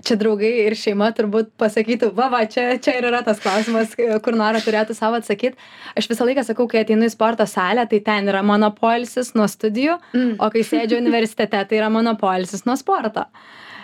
Čia 0.01 0.15
draugai 0.17 0.49
ir 0.63 0.73
šeima 0.73 1.11
turbūt 1.13 1.51
pasakytų 1.61 2.07
va 2.17 2.25
va 2.33 2.39
čia 2.49 2.79
čia 2.81 2.95
ir 2.97 3.05
yra 3.05 3.19
tas 3.21 3.37
klausimas 3.37 3.91
kur 4.25 4.33
nora 4.33 4.57
turėtų 4.63 4.95
sau 4.97 5.11
atsakyt. 5.13 5.59
Aš 5.93 6.07
visą 6.09 6.25
laiką 6.25 6.41
sakau 6.47 6.65
kai 6.71 6.81
ateinu 6.81 7.05
į 7.05 7.11
sporto 7.13 7.45
salę 7.45 7.85
tai 7.85 7.99
ten 8.01 8.31
yra 8.31 8.41
mano 8.41 8.71
poilsis 8.73 9.35
nuo 9.37 9.45
studijų 9.45 9.99
Mm. 10.13 10.39
o 10.41 10.49
kai 10.49 10.63
sėdžiu 10.65 10.97
universitete 10.97 11.61
tai 11.69 11.77
yra 11.77 11.91
mano 11.93 12.15
poilsis 12.17 12.65
nuo 12.65 12.73
sporto. 12.81 13.27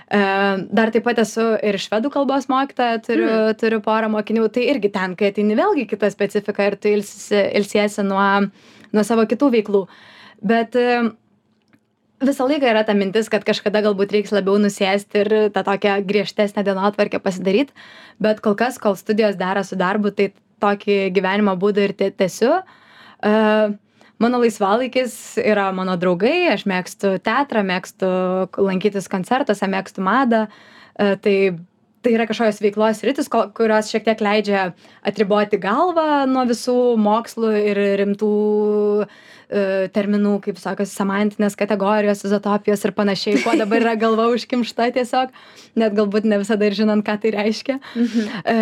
E, 0.09 0.19
dar 0.71 0.89
taip 0.89 1.05
pat 1.05 1.21
esu 1.21 1.45
ir 1.61 1.77
švedų 1.83 2.09
kalbos 2.09 2.49
mokytoja 2.49 2.97
turiu 3.05 3.53
turiu 3.59 3.81
porą 3.85 4.09
mokinių. 4.09 4.49
Tai 4.49 4.65
irgi 4.73 4.91
ten 4.97 5.13
kai 5.19 5.29
ateini 5.29 5.53
vėlgi 5.59 5.85
kita 5.91 6.09
specifika 6.09 6.65
ir 6.65 6.79
tu 6.81 6.89
ilsisi 6.97 7.45
ilsiesi 7.61 8.07
nuo 8.07 8.25
nuo 8.93 9.03
savo 9.05 9.27
kitų 9.29 9.53
veiklų. 9.59 9.85
Bet 10.41 10.75
e, 10.79 11.11
visą 12.23 12.47
laiką 12.49 12.65
yra 12.71 12.83
ta 12.87 12.95
mintis 12.97 13.29
kad 13.29 13.45
kažkada 13.45 13.83
galbūt 13.85 14.15
reiks 14.15 14.33
labiau 14.33 14.57
nusėsti 14.61 15.23
ir 15.23 15.33
tą 15.53 15.63
tokią 15.67 15.99
griežtesnę 16.07 16.63
dienotvarkę 16.65 17.19
pasidaryt 17.21 17.73
bet 18.19 18.41
kol 18.41 18.57
kas 18.57 18.79
kol 18.81 18.97
studijos 18.97 19.37
dera 19.37 19.63
su 19.63 19.77
darbu 19.77 20.13
tai 20.15 20.31
tokį 20.63 20.97
gyvenimo 21.13 21.53
būdą 21.59 21.85
ir 21.85 21.93
tęsiu. 22.17 22.55
E, 23.21 23.33
mano 24.17 24.41
laisvalaikis 24.41 25.37
yra 25.43 25.69
mano 25.75 25.97
draugai 26.01 26.49
aš 26.53 26.65
mėgstu 26.69 27.17
teatrą 27.23 27.63
mėgstu 27.67 28.09
lankytis 28.57 29.09
koncertuose 29.11 29.69
mėgstu 29.69 30.05
madą. 30.05 30.47
E, 30.97 31.15
tai 31.21 31.35
tai 32.07 32.15
yra 32.15 32.25
kažkokios 32.29 32.61
veiklos 32.63 33.01
sritys 33.01 33.27
ko 33.31 33.41
kurios 33.55 33.89
šiek 33.91 34.05
tiek 34.05 34.21
leidžia 34.23 34.61
atriboti 35.07 35.59
galvą 35.59 36.23
nuo 36.31 36.45
visų 36.47 36.75
mokslų 37.03 37.49
ir 37.59 37.81
rimtų 37.99 38.29
e, 39.03 39.63
terminų 39.91 40.37
kaip 40.45 40.55
visokios 40.55 40.93
semantinės 40.95 41.57
kategorijos 41.59 42.23
izotopijos 42.23 42.85
ir 42.87 42.93
panašiai. 42.95 43.41
Kuo 43.43 43.57
dabar 43.61 43.83
yra 43.83 43.97
galva 43.99 44.29
užkimšta 44.31 44.87
tiesiog 44.95 45.35
net 45.81 45.97
galbūt 45.97 46.29
ne 46.31 46.39
visada 46.39 46.69
ir 46.69 46.77
žinant 46.79 47.03
ką 47.07 47.17
tai 47.25 47.33
reiškia. 47.35 47.75
E, 48.47 48.57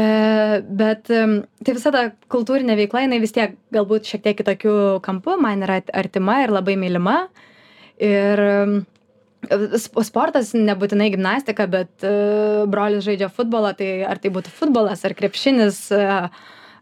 bet 0.82 1.14
em, 1.14 1.38
tai 1.62 1.78
visa 1.78 1.94
ta 1.94 2.08
kultūrinė 2.34 2.80
veikla 2.82 3.06
jinai 3.06 3.22
vis 3.22 3.36
tiek 3.36 3.54
galbūt 3.76 4.10
šiek 4.10 4.26
tiek 4.26 4.42
kitokiu 4.42 4.98
kampu 5.06 5.38
man 5.38 5.62
yra 5.68 5.84
artima 5.94 6.42
ir 6.48 6.58
labai 6.58 6.80
mylima. 6.82 7.28
Ir 8.02 8.42
sp- 8.42 8.92
sportas 10.06 10.54
nebūtinai 10.56 11.12
gimnastika 11.14 11.68
bet 11.72 12.06
e, 12.06 12.12
brolis 12.72 13.06
žaidžia 13.06 13.30
futbolą 13.34 13.74
tai 13.78 13.90
ar 14.08 14.22
tai 14.22 14.32
būtų 14.34 14.54
futbolas 14.54 15.06
ar 15.08 15.16
krepšinis 15.18 15.80
e, 15.96 16.02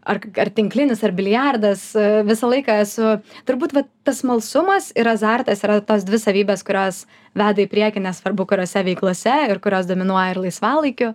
ar 0.04 0.20
ar 0.44 0.50
tinklinis 0.56 1.04
ar 1.06 1.14
biliardas 1.16 1.86
e, 1.96 2.22
visą 2.28 2.50
laiką 2.52 2.78
esu. 2.84 3.14
Turbūt 3.48 3.74
vat 3.76 3.90
tas 4.06 4.22
smalsumas 4.22 4.90
ir 4.96 5.08
azartas 5.10 5.64
yra 5.66 5.80
tos 5.84 6.06
dvi 6.08 6.20
savybės 6.22 6.64
kurios 6.66 7.04
veda 7.36 7.64
į 7.64 7.70
priekį 7.72 8.04
nesvarbu 8.04 8.48
kuriose 8.50 8.84
veiklose 8.86 9.36
ir 9.50 9.62
kurios 9.64 9.90
dominuoja 9.90 10.34
ir 10.34 10.44
laisvalaikiu. 10.46 11.14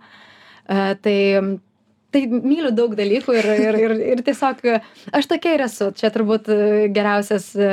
Tai 0.69 1.19
tai 2.13 2.23
myliu 2.29 2.71
daug 2.75 2.95
dalykų 2.97 3.35
ir 3.37 3.47
ir 3.53 3.79
ir 3.79 3.95
ir 4.13 4.21
tiesiog 4.25 4.61
aš 5.13 5.29
tokia 5.29 5.55
ir 5.55 5.63
esu 5.65 5.89
čia 5.97 6.11
turbūt 6.13 6.49
e, 6.53 6.59
geriausias 6.93 7.51
e, 7.55 7.71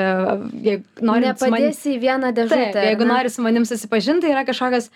jeigu 0.67 1.07
nori 1.09 1.31
Nepadėsi 1.31 1.97
į 1.97 2.01
vieną 2.05 2.33
dėžutę. 2.37 2.73
Taip, 2.77 2.81
jeigu 2.91 3.07
ne? 3.07 3.13
nori 3.15 3.33
su 3.33 3.45
manim 3.45 3.69
susipažinti, 3.69 4.27
tai 4.27 4.35
yra 4.35 4.45
kažkokios 4.49 4.91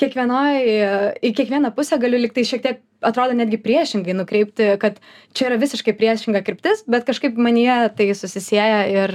kiekvienoj, 0.00 0.58
į 1.24 1.30
kiekvieną 1.36 1.70
pusę 1.76 1.96
galiu 2.00 2.18
liktai 2.20 2.44
šiek 2.44 2.62
tiek, 2.64 2.80
atrodo, 3.06 3.36
netgi 3.36 3.56
priešingai 3.64 4.16
nukreipti, 4.16 4.74
kad 4.80 4.98
čia 5.36 5.48
yra 5.48 5.60
visiškai 5.60 5.94
priešinga 5.96 6.42
kryptis, 6.44 6.82
bet 6.90 7.06
kažkaip 7.08 7.38
manyje 7.40 7.78
tai 7.96 8.10
susisieja 8.18 8.82
ir 8.92 9.14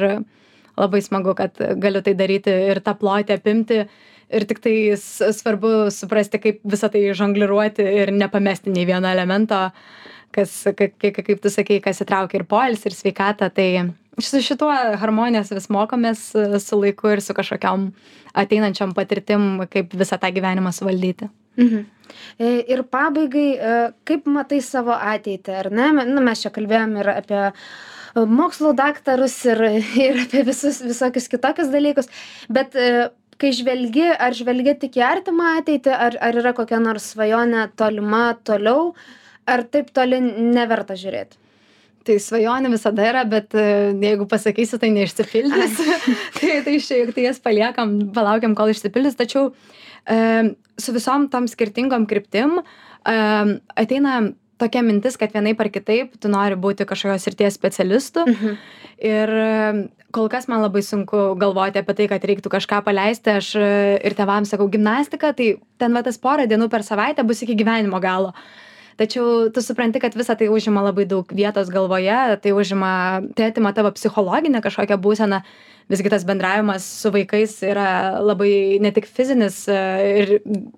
labai 0.79 1.01
smagu, 1.05 1.35
kad 1.37 1.57
galiu 1.81 2.01
tai 2.01 2.15
daryti 2.17 2.53
ir 2.71 2.81
tą 2.81 2.95
plotį 2.97 3.37
apimti. 3.37 3.83
Ir 4.31 4.45
tik 4.49 4.61
tai 4.63 4.75
s- 4.95 5.21
svarbu 5.41 5.89
suprasti, 5.91 6.39
kaip 6.39 6.61
visą 6.63 6.89
tai 6.91 7.01
žongliruoti 7.17 7.83
ir 8.01 8.11
nepamesti 8.15 8.71
nei 8.73 8.85
vieno 8.87 9.09
elemento, 9.11 9.59
kas, 10.31 10.53
kaip, 10.77 10.95
kaip, 11.01 11.41
tu 11.43 11.49
sakei, 11.51 11.81
kas 11.83 11.99
įtraukia 12.05 12.39
ir 12.41 12.45
poilsį, 12.47 12.87
ir 12.91 12.95
sveikatą. 12.95 13.49
Tai 13.53 13.69
su 14.21 14.39
šituo 14.43 14.71
harmonijos 15.01 15.51
vis 15.55 15.67
mokomės 15.71 16.23
e, 16.35 16.47
su 16.59 16.79
laiku 16.79 17.11
ir 17.11 17.21
su 17.23 17.33
kažkokiam 17.35 17.89
ateinančiam 18.37 18.93
patirtim, 18.95 19.65
kaip 19.71 19.91
visą 19.97 20.19
tą 20.21 20.31
gyvenimą 20.35 20.71
suvaldyti. 20.75 21.29
Mhm. 21.59 21.85
E, 22.39 22.51
Ir 22.71 22.83
pabaigai, 22.91 23.47
e, 23.55 23.77
kaip 24.07 24.27
matai 24.27 24.61
savo 24.63 24.95
ateitį, 24.95 25.55
ar 25.65 25.71
ne? 25.71 25.89
Nu, 26.07 26.21
mes 26.23 26.43
čia 26.43 26.51
kalbėjom 26.55 26.95
ir 27.01 27.09
apie 27.17 27.41
mokslo 28.27 28.73
daktarus 28.75 29.35
ir, 29.47 29.61
ir 29.99 30.21
apie 30.25 30.43
visus, 30.47 30.81
visokius 30.83 31.27
kitokius 31.31 31.71
dalykus, 31.71 32.09
bet 32.51 32.75
kai 33.41 33.51
žvelgi, 33.57 34.07
ar 34.21 34.35
žvelgi 34.37 34.77
tik 34.85 34.99
į 34.99 35.05
artimą 35.05 35.55
ateitį, 35.61 35.93
ar, 35.93 36.17
ar 36.21 36.39
yra 36.43 36.53
kokia 36.57 36.81
nors 36.81 37.11
svajonė 37.15 37.67
tolima 37.79 38.31
toliau, 38.47 38.91
ar 39.49 39.65
taip 39.73 39.89
toli 39.95 40.21
neverta 40.21 40.97
žiūrėti? 40.99 41.39
Tai 42.05 42.15
svajonė 42.17 42.71
visada 42.73 43.05
yra, 43.05 43.21
bet 43.29 43.53
e, 43.53 43.63
jeigu 44.01 44.25
pasakysiu, 44.29 44.79
tai 44.81 44.89
neišsipildys. 44.95 45.81
tai, 46.39 46.55
tai 46.65 46.75
šiek 46.81 47.13
tiek 47.13 47.27
jas 47.27 47.41
paliekam, 47.43 47.93
palaukiam, 48.15 48.55
kol 48.57 48.73
išsipildys. 48.73 49.19
Tačiau 49.19 49.51
e, 50.09 50.17
su 50.81 50.95
visom 50.95 51.27
tom 51.33 51.49
skirtingom 51.49 52.07
kryptim 52.09 52.57
e, 52.57 53.17
ateina 53.77 54.15
tokia 54.61 54.81
mintis, 54.85 55.17
kad 55.17 55.33
vienaip 55.33 55.61
ar 55.61 55.69
kitaip 55.73 56.17
tu 56.21 56.29
nori 56.29 56.57
būti 56.57 56.89
kažkokios 56.89 57.27
srities 57.27 57.57
specialistu. 57.57 58.25
Mhm. 58.29 58.57
Ir 59.01 59.35
kol 60.13 60.29
kas 60.31 60.47
man 60.51 60.63
labai 60.63 60.83
sunku 60.85 61.35
galvoti 61.39 61.81
apie 61.81 61.95
tai, 61.97 62.07
kad 62.11 62.25
reiktų 62.27 62.51
kažką 62.53 62.81
paleisti. 62.85 63.37
Aš 63.39 63.53
e, 63.59 63.69
ir 64.07 64.15
tevams 64.17 64.51
sakau 64.53 64.67
gimnastika, 64.71 65.33
tai 65.37 65.55
ten 65.81 65.95
va 65.95 66.03
tas 66.05 66.19
porą 66.21 66.47
dienų 66.49 66.69
per 66.71 66.85
savaitę 66.87 67.25
bus 67.27 67.43
iki 67.45 67.57
gyvenimo 67.59 68.01
galo. 68.03 68.33
Tačiau 68.99 69.49
tu 69.49 69.63
supranti, 69.63 70.01
kad 70.03 70.13
visa 70.13 70.35
tai 70.37 70.49
užima 70.51 70.83
labai 70.83 71.07
daug 71.09 71.29
vietos 71.33 71.71
galvoje, 71.73 72.37
tai 72.43 72.51
užima, 72.53 72.93
tai 73.37 73.47
atima 73.49 73.71
tavo 73.73 73.89
psichologinę 73.95 74.61
kažkokią 74.61 74.97
būseną. 75.01 75.41
Visgi 75.91 76.11
tas 76.13 76.23
bendravimas 76.23 76.85
su 77.01 77.09
vaikais 77.11 77.55
yra 77.67 78.21
labai 78.21 78.77
ne 78.79 78.91
tik 78.95 79.07
fizinis 79.09 79.63
e, 79.67 79.79
ir 80.21 80.33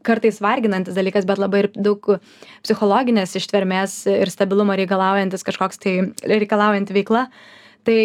kartais 0.08 0.39
varginantis 0.41 0.96
dalykas, 0.98 1.28
bet 1.30 1.41
labai 1.41 1.65
ir 1.65 1.69
daug 1.76 2.15
psichologinės 2.63 3.36
ištvermės 3.38 3.98
ir 4.10 4.32
stabilumo 4.32 4.78
reikalaujantis 4.80 5.46
kažkoks 5.46 5.84
tai 5.84 5.98
reikalaujanti 6.24 6.96
veikla. 6.96 7.28
Tai 7.84 7.98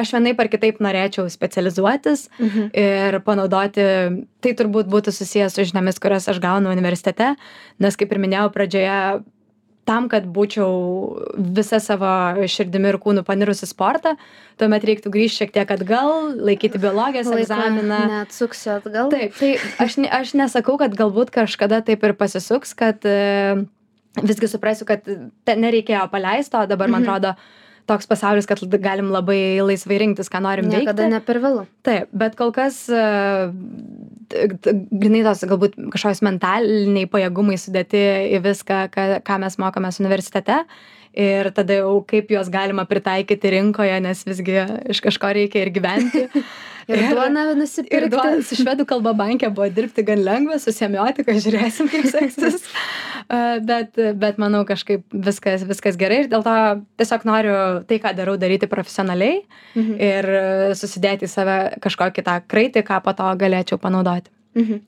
aš 0.00 0.12
vienaip 0.16 0.38
ar 0.44 0.48
kitaip 0.52 0.78
norėčiau 0.84 1.26
specializuotis 1.30 2.28
Mhm. 2.38 2.68
ir 2.72 3.18
panaudoti, 3.26 3.88
tai 4.40 4.52
turbūt 4.58 4.86
būtų 4.92 5.12
susijęs 5.14 5.54
su 5.58 5.64
žiniomis, 5.68 5.98
kurias 6.02 6.28
aš 6.30 6.38
gaunu 6.42 6.70
universitete, 6.72 7.34
nes 7.78 7.96
kaip 7.98 8.12
ir 8.14 8.18
minėjau 8.22 8.52
pradžioje, 8.54 9.24
tam, 9.88 10.04
kad 10.12 10.26
būčiau 10.28 10.68
visą 11.56 11.78
savo 11.80 12.08
širdimi 12.44 12.90
ir 12.90 12.98
kūnu 13.00 13.22
panirusi 13.24 13.64
sportą, 13.64 14.16
tuomet 14.60 14.84
reiktų 14.84 15.08
grįžti 15.14 15.38
šiek 15.46 15.52
tiek 15.54 15.70
atgal, 15.72 16.34
laikyti 16.36 16.76
biologijos 16.82 17.30
Laiko 17.32 17.40
egzaminą. 17.46 18.00
Neatsuksiu 18.10 18.74
atgal. 18.74 19.08
Taip, 19.14 19.32
tai 19.40 19.54
aš, 19.80 19.96
aš 20.12 20.34
nesakau, 20.36 20.76
kad 20.82 20.92
galbūt 20.98 21.32
kažkada 21.32 21.80
taip 21.86 22.04
ir 22.04 22.12
pasisuks, 22.20 22.74
kad 22.76 23.00
e, 23.08 23.64
visgi 24.20 24.50
suprasiu, 24.52 24.84
kad 24.84 25.08
nereikėjo 25.48 26.04
paleisti, 26.12 26.52
o 26.60 26.66
dabar 26.68 26.92
man 26.92 27.06
Mhm. 27.06 27.08
Toks 27.88 28.08
pasaulis, 28.10 28.46
kad 28.48 28.60
galim 28.82 29.10
labai 29.14 29.58
laisvai 29.64 29.98
rinktis, 30.02 30.30
ką 30.32 30.42
norim 30.44 30.68
Niekada 30.68 31.06
veikti. 31.06 31.14
ne 31.14 31.20
per 31.24 31.40
vėlų. 31.42 31.64
Taip, 31.86 32.12
bet 32.12 32.36
kol 32.38 32.52
kas 32.54 32.84
e, 32.92 33.02
grinai 34.92 35.24
tos 35.26 35.44
galbūt 35.48 35.78
kažkokios 35.94 36.22
mentaliniai 36.26 37.08
pajėgumai 37.10 37.58
sudėti 37.60 38.04
į 38.36 38.42
viską, 38.44 38.84
ką, 38.94 39.08
ką 39.26 39.42
mes 39.44 39.58
mokomės 39.60 40.00
universitete. 40.02 40.62
Ir 41.18 41.48
tada 41.56 41.80
jau 41.80 41.96
kaip 42.06 42.28
juos 42.30 42.50
galima 42.52 42.84
pritaikyti 42.86 43.50
rinkoje, 43.56 43.96
nes 44.04 44.20
visgi 44.28 44.60
iš 44.92 45.00
kažko 45.02 45.32
reikia 45.34 45.64
ir 45.64 45.72
gyventi. 45.74 46.28
Ir 46.88 47.02
duoną 47.12 47.42
Ir 47.50 47.56
nusipirkti. 47.60 48.08
duo, 48.14 48.22
su 48.48 48.56
švedų 48.56 48.86
kalba 48.88 49.12
bankė 49.12 49.50
buvo 49.52 49.66
dirbti 49.68 50.04
gan 50.08 50.22
lengva, 50.24 50.56
su 50.62 50.72
semiotika 50.72 51.34
žiūrėsim, 51.36 51.90
kaip 51.92 52.06
seksis. 52.14 52.64
Bet, 53.68 53.98
bet 54.16 54.38
manau 54.40 54.62
kažkaip 54.64 55.02
viskas, 55.12 55.66
viskas 55.68 55.98
gerai 56.00 56.22
ir 56.24 56.30
dėl 56.32 56.44
to 56.46 56.54
tiesiog 56.96 57.26
noriu 57.28 57.56
tai, 57.88 57.98
ką 58.00 58.14
darau, 58.16 58.38
daryti 58.40 58.68
profesionaliai 58.70 59.42
Mhm. 59.76 59.94
ir 60.00 60.26
susidėti 60.74 61.28
į 61.28 61.30
save 61.30 61.56
kažkokį 61.84 62.24
tą 62.24 62.38
kraitį, 62.48 62.82
ką 62.88 63.02
po 63.04 63.12
to 63.12 63.28
galėčiau 63.38 63.76
panaudoti. 63.78 64.32
Mhm. 64.56 64.80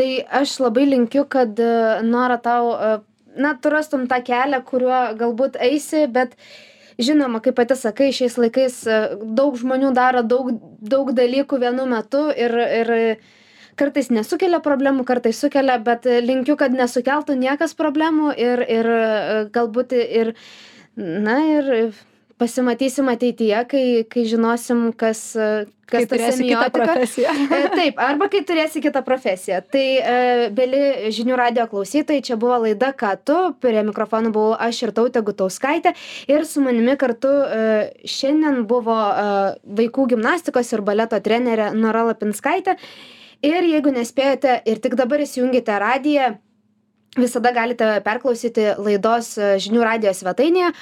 Tai 0.00 0.10
aš 0.40 0.56
labai 0.64 0.86
linkiu, 0.88 1.26
kad 1.28 1.60
e, 1.60 2.00
Nora 2.02 2.38
tau, 2.40 2.72
e, 2.72 2.94
na, 3.36 3.52
tu 3.54 3.68
rastum 3.70 4.08
tą 4.08 4.22
kelią, 4.24 4.62
kuriuo 4.64 5.02
galbūt 5.20 5.60
eisi, 5.60 6.06
bet 6.10 6.32
žinoma, 6.98 7.40
kaip 7.44 7.56
pati 7.58 7.76
sakai, 7.78 8.10
šiais 8.14 8.36
laikais 8.40 8.80
e, 8.86 8.98
daug 9.36 9.56
žmonių 9.60 9.92
daro 9.96 10.22
daug, 10.26 10.52
daug 10.80 11.12
dalykų 11.16 11.60
vienu 11.62 11.86
metu 11.90 12.26
ir, 12.30 12.54
ir 12.54 12.92
kartais 13.80 14.10
nesukelia 14.14 14.60
problemų, 14.64 15.04
kartais 15.08 15.40
sukelia, 15.42 15.78
bet 15.82 16.06
linkiu, 16.06 16.56
kad 16.60 16.74
nesukeltų 16.74 17.36
niekas 17.40 17.74
problemų 17.78 18.34
ir, 18.38 18.64
ir 18.64 18.90
e, 18.94 19.04
galbūt 19.54 19.96
ir, 19.98 20.34
na, 20.96 21.38
ir 21.58 21.94
pasimatysim 22.38 23.08
ateityje, 23.12 23.60
kai, 23.70 23.84
kai 24.10 24.24
žinosim, 24.28 24.88
kas, 24.98 25.20
kas 25.90 26.06
ta 26.10 26.18
semiotika. 26.18 26.96
E, 27.54 27.58
Taip, 27.74 27.98
arba 28.00 28.28
kai 28.32 28.42
turėsi 28.46 28.82
kitą 28.82 29.02
profesiją. 29.06 29.60
Tai, 29.70 29.84
e, 29.98 30.48
beli 30.54 31.10
žinių 31.14 31.36
radio 31.38 31.66
klausytojai, 31.70 32.24
čia 32.24 32.38
buvo 32.40 32.58
laida 32.64 32.92
Ką 32.98 33.14
tu, 33.26 33.38
prie 33.62 33.82
mikrofonų 33.86 34.32
buvau 34.34 34.54
aš 34.66 34.82
ir 34.86 34.94
tautė 34.96 35.22
Gutauskaitė 35.26 35.94
ir 36.30 36.46
su 36.48 36.62
manimi 36.64 36.96
kartu 37.00 37.30
e, 37.30 37.64
šiandien 38.08 38.64
buvo 38.70 38.96
vaikų 39.64 40.08
gimnastikos 40.14 40.72
ir 40.74 40.84
baleto 40.86 41.20
trenerė 41.22 41.72
Nora 41.76 42.06
Lapinskaitė. 42.10 42.78
Ir 43.44 43.66
jeigu 43.68 43.92
nespėjote 43.92 44.56
ir 44.70 44.80
tik 44.80 44.94
dabar 44.96 45.20
įsijungite 45.20 45.76
radiją, 45.82 46.30
visada 47.16 47.52
galite 47.54 47.88
perklausyti 48.04 48.74
laidos 48.78 49.34
e, 49.38 49.54
žinių 49.62 49.84
radijos 49.86 50.22
svetainėje 50.22 50.72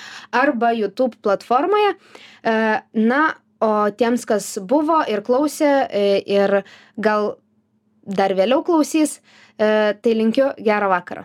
arba 0.43 0.73
YouTube 0.77 1.21
platformoje. 1.25 1.95
E, 1.95 2.57
Na, 3.13 3.23
o 3.63 3.73
tiems, 3.95 4.27
kas 4.27 4.57
buvo 4.59 5.03
ir 5.09 5.23
klausė 5.27 5.71
e, 5.87 6.07
ir 6.27 6.63
gal 6.99 7.37
dar 8.03 8.35
vėliau 8.35 8.65
klausys, 8.67 9.21
tai 9.55 10.15
linkiu 10.19 10.49
gerą 10.59 10.89
vakarą. 10.91 11.23